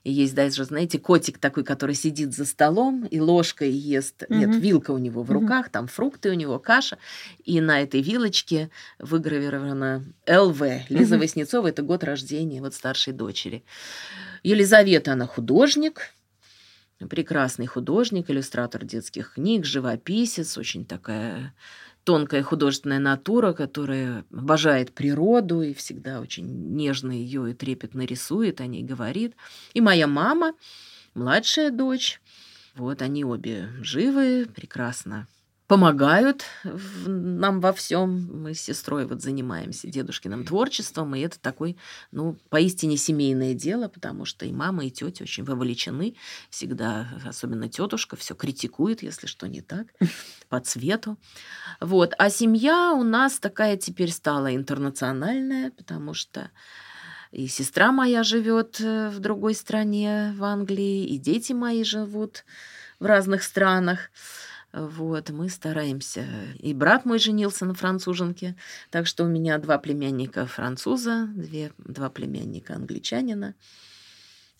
и 0.03 0.11
есть 0.11 0.35
даже, 0.35 0.65
знаете, 0.65 0.99
котик 0.99 1.37
такой, 1.37 1.63
который 1.63 1.95
сидит 1.95 2.33
за 2.33 2.45
столом 2.45 3.05
и 3.05 3.19
ложкой 3.21 3.71
ест. 3.71 4.23
Нет, 4.29 4.49
Мгм. 4.49 4.59
вилка 4.59 4.91
у 4.91 4.97
него 4.97 5.23
в 5.23 5.31
руках, 5.31 5.69
там 5.69 5.87
фрукты 5.87 6.29
у 6.29 6.33
него, 6.33 6.59
каша. 6.59 6.97
И 7.45 7.61
на 7.61 7.81
этой 7.81 8.01
вилочке 8.01 8.69
выгравировано 8.99 10.05
ЛВ. 10.27 10.61
Лиза 10.89 11.15
Мгм. 11.15 11.21
Васнецова– 11.21 11.67
это 11.69 11.83
год 11.83 12.03
рождения 12.03 12.59
вот 12.61 12.73
старшей 12.73 13.13
дочери. 13.13 13.63
Елизавета, 14.43 15.13
она 15.13 15.25
художник, 15.25 16.09
прекрасный 17.09 17.65
художник, 17.65 18.29
иллюстратор 18.29 18.83
детских 18.83 19.33
книг, 19.35 19.65
живописец, 19.65 20.57
очень 20.57 20.85
такая 20.85 21.53
тонкая 22.03 22.43
художественная 22.43 22.99
натура, 22.99 23.53
которая 23.53 24.25
обожает 24.31 24.93
природу 24.93 25.61
и 25.61 25.73
всегда 25.73 26.19
очень 26.19 26.75
нежно 26.75 27.11
ее 27.11 27.51
и 27.51 27.53
трепетно 27.53 28.01
рисует, 28.01 28.61
о 28.61 28.65
ней 28.65 28.83
говорит. 28.83 29.35
И 29.73 29.81
моя 29.81 30.07
мама, 30.07 30.53
младшая 31.13 31.71
дочь, 31.71 32.21
вот 32.75 33.01
они 33.01 33.23
обе 33.23 33.69
живы, 33.81 34.47
прекрасно 34.53 35.27
помогают 35.73 36.45
нам 36.63 37.59
во 37.59 37.73
всем. 37.73 38.29
Мы 38.31 38.53
с 38.53 38.61
сестрой 38.61 39.07
вот 39.07 39.23
занимаемся 39.23 39.87
дедушкиным 39.87 40.45
творчеством, 40.45 41.15
и 41.15 41.21
это 41.21 41.39
такой, 41.39 41.77
ну, 42.11 42.37
поистине 42.49 42.95
семейное 42.95 43.55
дело, 43.55 43.87
потому 43.87 44.25
что 44.25 44.45
и 44.45 44.51
мама, 44.51 44.85
и 44.85 44.91
тетя 44.91 45.23
очень 45.23 45.43
вовлечены 45.43 46.15
всегда, 46.51 47.07
особенно 47.25 47.69
тетушка, 47.69 48.15
все 48.15 48.35
критикует, 48.35 49.01
если 49.01 49.25
что 49.25 49.47
не 49.47 49.61
так, 49.61 49.87
по 50.49 50.59
цвету. 50.59 51.17
Вот. 51.81 52.13
А 52.19 52.29
семья 52.29 52.93
у 52.93 53.01
нас 53.01 53.39
такая 53.39 53.75
теперь 53.75 54.11
стала 54.11 54.55
интернациональная, 54.55 55.71
потому 55.71 56.13
что 56.13 56.51
и 57.31 57.47
сестра 57.47 57.91
моя 57.91 58.21
живет 58.21 58.79
э, 58.79 59.09
в 59.09 59.17
другой 59.17 59.55
стране, 59.55 60.35
в 60.37 60.43
Англии, 60.43 61.03
и 61.07 61.17
дети 61.17 61.51
мои 61.51 61.83
живут 61.83 62.45
в 62.99 63.07
разных 63.07 63.41
странах. 63.41 64.11
Вот, 64.73 65.29
мы 65.29 65.49
стараемся. 65.49 66.25
И 66.57 66.73
брат 66.73 67.05
мой 67.05 67.19
женился 67.19 67.63
на 67.65 67.75
француженке, 67.75 68.55
так 68.89 69.05
что 69.05 69.23
у 69.23 69.27
меня 69.27 69.59
два 69.59 69.77
племянника 69.77 70.47
француза, 70.47 71.27
две, 71.35 71.71
два 71.77 72.09
племянника 72.09 72.73
англичанина, 72.73 73.53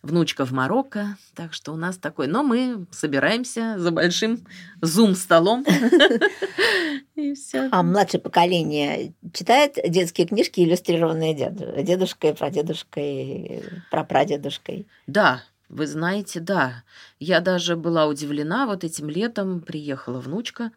внучка 0.03 0.45
в 0.45 0.51
Марокко, 0.51 1.17
так 1.33 1.53
что 1.53 1.73
у 1.73 1.77
нас 1.77 1.97
такой. 1.97 2.27
Но 2.27 2.43
мы 2.43 2.85
собираемся 2.91 3.79
за 3.79 3.89
большим 3.89 4.45
зум-столом. 4.81 5.65
И 7.15 7.33
все. 7.33 7.69
А 7.71 7.81
младшее 7.81 8.21
поколение 8.21 9.13
читает 9.33 9.77
детские 9.87 10.27
книжки, 10.27 10.61
иллюстрированные 10.61 11.33
деду- 11.33 11.81
дедушкой, 11.81 12.35
прадедушкой, 12.35 13.63
прапрадедушкой? 13.89 14.87
Да, 15.07 15.41
вы 15.69 15.87
знаете, 15.87 16.39
да. 16.39 16.83
Я 17.19 17.39
даже 17.39 17.75
была 17.75 18.07
удивлена. 18.07 18.65
Вот 18.65 18.83
этим 18.83 19.09
летом 19.09 19.61
приехала 19.61 20.19
внучка, 20.19 20.71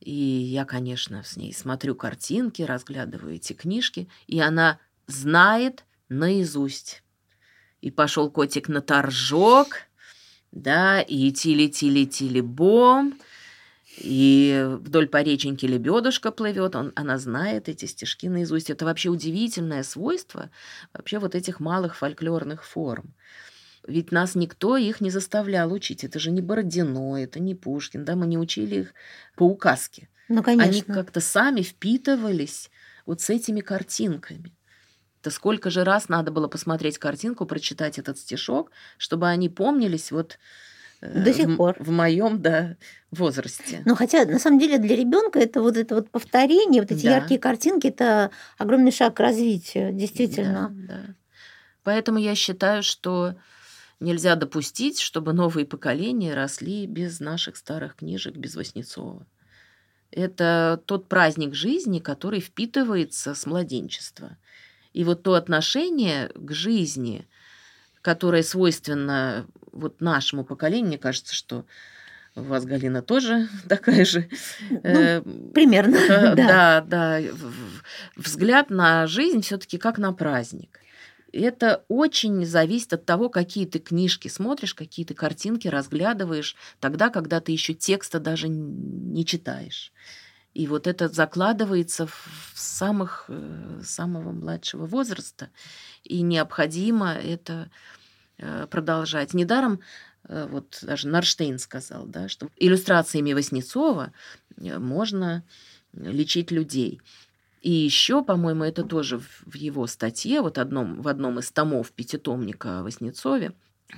и 0.00 0.12
я, 0.12 0.64
конечно, 0.64 1.22
с 1.24 1.36
ней 1.36 1.52
смотрю 1.52 1.94
картинки, 1.94 2.62
разглядываю 2.62 3.36
эти 3.36 3.52
книжки, 3.54 4.08
и 4.26 4.40
она 4.40 4.78
знает 5.06 5.84
наизусть. 6.08 7.02
И 7.80 7.90
пошел 7.90 8.30
котик 8.30 8.68
на 8.68 8.80
торжок, 8.80 9.86
да, 10.52 11.00
и 11.00 11.30
тили-тили-тили-бом, 11.32 13.18
и 13.98 14.66
вдоль 14.80 15.08
по 15.08 15.22
реченьке 15.22 15.66
лебедушка 15.66 16.30
плывет, 16.30 16.76
он, 16.76 16.92
она 16.96 17.18
знает 17.18 17.68
эти 17.68 17.86
стишки 17.86 18.26
наизусть. 18.26 18.68
Это 18.70 18.84
вообще 18.84 19.08
удивительное 19.08 19.82
свойство 19.82 20.50
вообще 20.92 21.18
вот 21.18 21.34
этих 21.34 21.60
малых 21.60 21.96
фольклорных 21.96 22.64
форм. 22.64 23.14
Ведь 23.86 24.10
нас 24.12 24.34
никто 24.34 24.76
их 24.76 25.00
не 25.00 25.10
заставлял 25.10 25.72
учить. 25.72 26.04
Это 26.04 26.18
же 26.18 26.30
не 26.30 26.40
Бородино, 26.40 27.16
это 27.16 27.40
не 27.40 27.54
Пушкин, 27.54 28.04
да, 28.04 28.16
мы 28.16 28.26
не 28.26 28.38
учили 28.38 28.80
их 28.80 28.94
по 29.36 29.44
указке. 29.44 30.08
Ну, 30.28 30.42
Они 30.44 30.58
конечно. 30.58 30.94
как-то 30.94 31.20
сами 31.20 31.62
впитывались 31.62 32.70
вот 33.06 33.20
с 33.20 33.30
этими 33.30 33.60
картинками. 33.60 34.52
То 35.22 35.30
сколько 35.30 35.70
же 35.70 35.84
раз 35.84 36.08
надо 36.08 36.30
было 36.32 36.48
посмотреть 36.48 36.98
картинку, 36.98 37.46
прочитать 37.46 37.98
этот 37.98 38.18
стишок, 38.18 38.70
чтобы 38.98 39.28
они 39.28 39.48
помнились 39.48 40.10
вот 40.12 40.38
э, 41.00 41.24
До 41.24 41.32
сих 41.32 41.46
в, 41.48 41.56
пор. 41.56 41.76
в 41.78 41.90
моем 41.90 42.42
да, 42.42 42.76
возрасте. 43.10 43.82
Ну, 43.84 43.94
хотя, 43.94 44.24
на 44.24 44.38
самом 44.38 44.58
деле, 44.58 44.78
для 44.78 44.96
ребенка 44.96 45.38
это 45.38 45.62
вот 45.62 45.76
это 45.76 45.96
вот 45.96 46.10
повторение, 46.10 46.82
вот 46.82 46.90
эти 46.92 47.04
Да. 47.04 47.16
яркие 47.16 47.40
картинки, 47.40 47.88
это 47.88 48.30
огромный 48.58 48.92
шаг 48.92 49.16
к 49.16 49.20
развитию, 49.20 49.92
действительно. 49.92 50.70
Да, 50.72 50.94
да. 50.94 51.14
Поэтому 51.82 52.18
я 52.18 52.34
считаю, 52.34 52.82
что 52.82 53.36
нельзя 54.00 54.34
допустить, 54.36 55.00
чтобы 55.00 55.32
новые 55.32 55.66
поколения 55.66 56.34
росли 56.34 56.86
без 56.86 57.20
наших 57.20 57.56
старых 57.56 57.96
книжек, 57.96 58.36
без 58.36 58.56
Васнецова. 58.56 59.26
Это 60.10 60.80
тот 60.86 61.08
праздник 61.08 61.54
жизни, 61.54 61.98
который 61.98 62.40
впитывается 62.40 63.34
с 63.34 63.46
младенчества. 63.46 64.36
И 64.92 65.04
вот 65.04 65.22
то 65.22 65.34
отношение 65.34 66.30
к 66.34 66.52
жизни, 66.52 67.26
которое 68.02 68.42
свойственно 68.42 69.46
вот 69.72 70.00
нашему 70.00 70.44
поколению, 70.44 70.86
мне 70.88 70.98
кажется, 70.98 71.34
что 71.34 71.64
у 72.34 72.42
вас, 72.42 72.64
Галина, 72.64 73.02
тоже 73.02 73.48
такая 73.68 74.04
же. 74.04 74.28
э, 74.82 75.20
Примерно, 75.54 75.96
Э, 75.96 76.34
да. 76.36 76.80
Да, 76.80 76.80
да. 77.20 77.20
Взгляд 78.14 78.70
на 78.70 79.06
жизнь 79.06 79.40
все-таки 79.42 79.78
как 79.78 79.98
на 79.98 80.12
праздник. 80.12 80.80
Это 81.32 81.84
очень 81.88 82.44
зависит 82.46 82.92
от 82.92 83.04
того, 83.04 83.28
какие 83.28 83.66
ты 83.66 83.78
книжки 83.78 84.28
смотришь, 84.28 84.74
какие 84.74 85.04
ты 85.04 85.14
картинки 85.14 85.68
разглядываешь, 85.68 86.56
тогда, 86.80 87.10
когда 87.10 87.40
ты 87.40 87.52
еще 87.52 87.74
текста 87.74 88.20
даже 88.20 88.48
не 88.48 89.24
читаешь. 89.26 89.92
И 90.54 90.66
вот 90.68 90.86
это 90.86 91.08
закладывается 91.08 92.06
в 92.06 92.52
самых, 92.54 93.26
э, 93.28 93.80
самого 93.84 94.32
младшего 94.32 94.86
возраста, 94.86 95.50
и 96.02 96.22
необходимо 96.22 97.12
это 97.12 97.70
э, 98.38 98.66
продолжать. 98.70 99.34
Недаром 99.34 99.80
э, 100.28 100.48
вот 100.50 100.78
даже 100.80 101.08
Нарштейн 101.08 101.58
сказал, 101.58 102.06
да, 102.06 102.30
что 102.30 102.48
иллюстрациями 102.56 103.34
Васнецова 103.34 104.14
можно 104.56 105.44
лечить 105.92 106.50
людей. 106.50 107.02
И 107.62 107.70
еще, 107.70 108.22
по-моему, 108.22 108.64
это 108.64 108.84
тоже 108.84 109.18
в 109.18 109.54
его 109.54 109.86
статье, 109.86 110.40
вот 110.40 110.58
одном, 110.58 111.00
в 111.02 111.08
одном 111.08 111.38
из 111.38 111.50
томов 111.50 111.90
пятитомника 111.92 112.80
о 112.80 112.82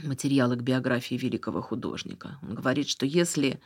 материалы 0.02 0.56
к 0.56 0.62
биографии 0.62 1.16
великого 1.16 1.61
художника. 1.62 2.38
Он 2.42 2.54
говорит, 2.54 2.88
что 2.88 3.06
если 3.06 3.61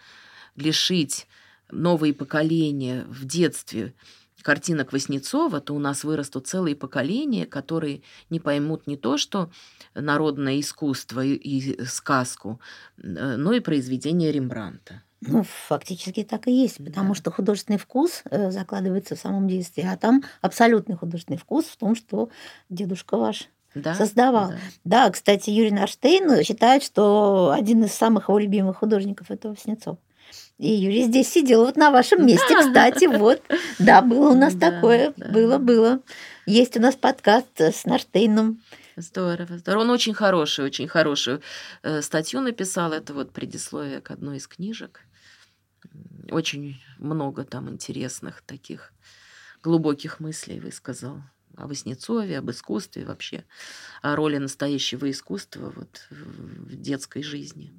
лишить 0.57 1.27
новые 1.71 2.15
поколения 2.15 3.05
в 3.09 3.25
детстве 3.25 3.95
картинок 4.43 4.93
Васнецова, 4.93 5.61
то 5.61 5.75
у 5.75 5.79
нас 5.79 6.05
вырастут 6.05 6.47
целые 6.47 6.75
поколения, 6.75 7.47
которые 7.47 8.03
не 8.29 8.41
поймут 8.41 8.87
не 8.87 8.97
то, 8.97 9.17
что 9.17 9.51
народное 9.95 10.61
искусство 10.61 11.25
и, 11.25 11.35
и 11.35 11.85
сказку, 11.85 12.61
но 12.97 13.53
и 13.53 13.61
произведения 13.61 14.33
Рембранта. 14.33 15.03
Ну, 15.25 15.45
фактически 15.69 16.25
так 16.25 16.49
и 16.49 16.53
есть, 16.53 16.85
потому 16.85 17.11
Да. 17.11 17.15
что 17.15 17.31
художественный 17.31 17.79
вкус 17.79 18.23
э, 18.31 18.51
закладывается 18.51 19.15
в 19.15 19.21
самом 19.21 19.47
действии, 19.49 19.87
а 19.89 19.97
там 19.97 20.25
абсолютный 20.41 20.97
художественный 20.97 21.39
вкус 21.39 21.67
в 21.67 21.77
том, 21.77 21.95
что 21.95 22.29
дедушка 22.69 23.17
ваш 23.17 23.49
Да? 23.75 23.95
создавал. 23.95 24.49
Да. 24.51 24.59
Да, 25.07 25.11
кстати, 25.11 25.49
Юрий 25.51 25.71
Нарштейн 25.71 26.43
считает, 26.45 26.83
что 26.83 27.53
один 27.57 27.85
из 27.85 27.93
самых 27.93 28.29
его 28.29 28.39
любимых 28.39 28.79
художников 28.79 29.31
это 29.31 29.49
Васнецов. 29.51 29.99
И 30.59 30.69
Юрий 30.73 31.05
здесь 31.05 31.29
сидел 31.29 31.65
вот 31.65 31.77
на 31.77 31.91
вашем 31.91 32.27
месте, 32.27 32.57
кстати, 32.59 33.05
вот. 33.07 33.43
Да, 33.79 34.03
было 34.03 34.31
у 34.31 34.35
нас 34.35 34.55
Да, 34.55 34.71
такое, 34.73 35.13
да. 35.17 35.29
было, 35.29 35.59
было. 35.59 36.01
Есть 36.47 36.77
у 36.77 36.81
нас 36.81 36.95
подкаст 36.97 37.61
с 37.61 37.85
Нарштейном. 37.85 38.61
Здорово, 38.97 39.57
здорово. 39.59 39.83
Он 39.83 39.91
очень 39.91 40.13
хороший, 40.15 40.65
очень 40.65 40.87
хорошую 40.89 41.41
э, 41.83 42.03
статью 42.03 42.41
написал. 42.41 42.93
Это 42.93 43.15
вот 43.15 43.31
предисловие 43.33 44.01
к 44.01 44.11
одной 44.11 44.37
из 44.37 44.47
книжек. 44.47 45.01
Очень 46.31 46.77
много 46.99 47.45
там 47.45 47.69
интересных 47.71 48.43
таких 48.43 48.93
глубоких 49.63 50.21
мыслей 50.21 50.61
высказал 50.61 51.23
о 51.57 51.67
Васнецове, 51.67 52.39
об 52.39 52.51
искусстве 52.51 53.05
вообще, 53.05 53.45
о 54.01 54.17
роли 54.17 54.39
настоящего 54.39 55.11
искусства 55.11 55.73
вот 55.75 56.07
в 56.11 56.77
детской 56.77 57.23
жизни. 57.23 57.73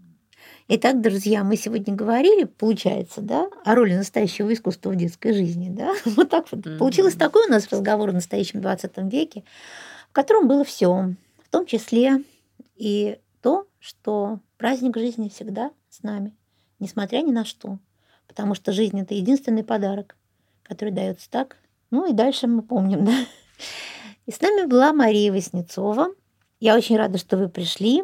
Итак, 0.67 1.01
друзья, 1.01 1.43
мы 1.43 1.57
сегодня 1.57 1.93
говорили, 1.93 2.45
получается, 2.45 3.21
да, 3.21 3.49
о 3.65 3.75
роли 3.75 3.95
настоящего 3.95 4.53
искусства 4.53 4.91
в 4.91 4.95
детской 4.95 5.33
жизни, 5.33 5.69
да. 5.69 5.93
Вот 6.05 6.29
так 6.29 6.51
вот. 6.51 6.65
Мгм. 6.65 6.77
Получилось 6.77 7.15
такой 7.15 7.47
у 7.47 7.49
нас 7.49 7.67
разговор 7.69 8.11
в 8.11 8.13
настоящем 8.13 8.61
20 8.61 8.97
веке, 9.11 9.43
в 10.09 10.13
котором 10.13 10.47
было 10.47 10.63
все, 10.63 11.15
в 11.43 11.49
том 11.49 11.65
числе 11.65 12.23
и 12.75 13.17
то, 13.41 13.67
что 13.79 14.39
праздник 14.57 14.97
жизни 14.97 15.29
всегда 15.29 15.71
с 15.89 16.03
нами, 16.03 16.33
несмотря 16.79 17.21
ни 17.21 17.31
на 17.31 17.45
что. 17.45 17.79
Потому 18.33 18.55
что 18.55 18.71
жизнь 18.71 18.99
это 18.99 19.13
единственный 19.13 19.63
подарок, 19.63 20.17
который 20.63 20.89
дается 20.89 21.29
так. 21.29 21.57
Ну 21.91 22.09
и 22.09 22.13
дальше 22.13 22.47
мы 22.47 22.63
помним, 22.63 23.05
да. 23.05 23.13
И 24.25 24.31
с 24.31 24.41
нами 24.41 24.65
была 24.65 24.91
Мария 24.91 25.31
Васнецова. 25.31 26.07
Я 26.59 26.75
очень 26.75 26.97
рада, 26.97 27.19
что 27.19 27.37
вы 27.37 27.47
пришли, 27.47 28.01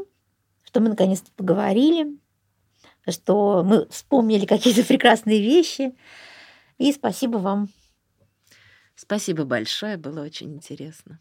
что 0.61 0.81
мы 0.81 0.89
наконец-то 0.89 1.31
поговорили, 1.31 2.15
что 3.07 3.63
мы 3.63 3.87
вспомнили 3.87 4.45
какие-то 4.45 4.83
прекрасные 4.85 5.41
вещи. 5.41 5.95
И 6.77 6.93
спасибо 6.93 7.37
вам. 7.37 7.69
Спасибо 8.93 9.45
большое, 9.45 9.97
было 9.97 10.21
очень 10.21 10.53
интересно. 10.53 11.19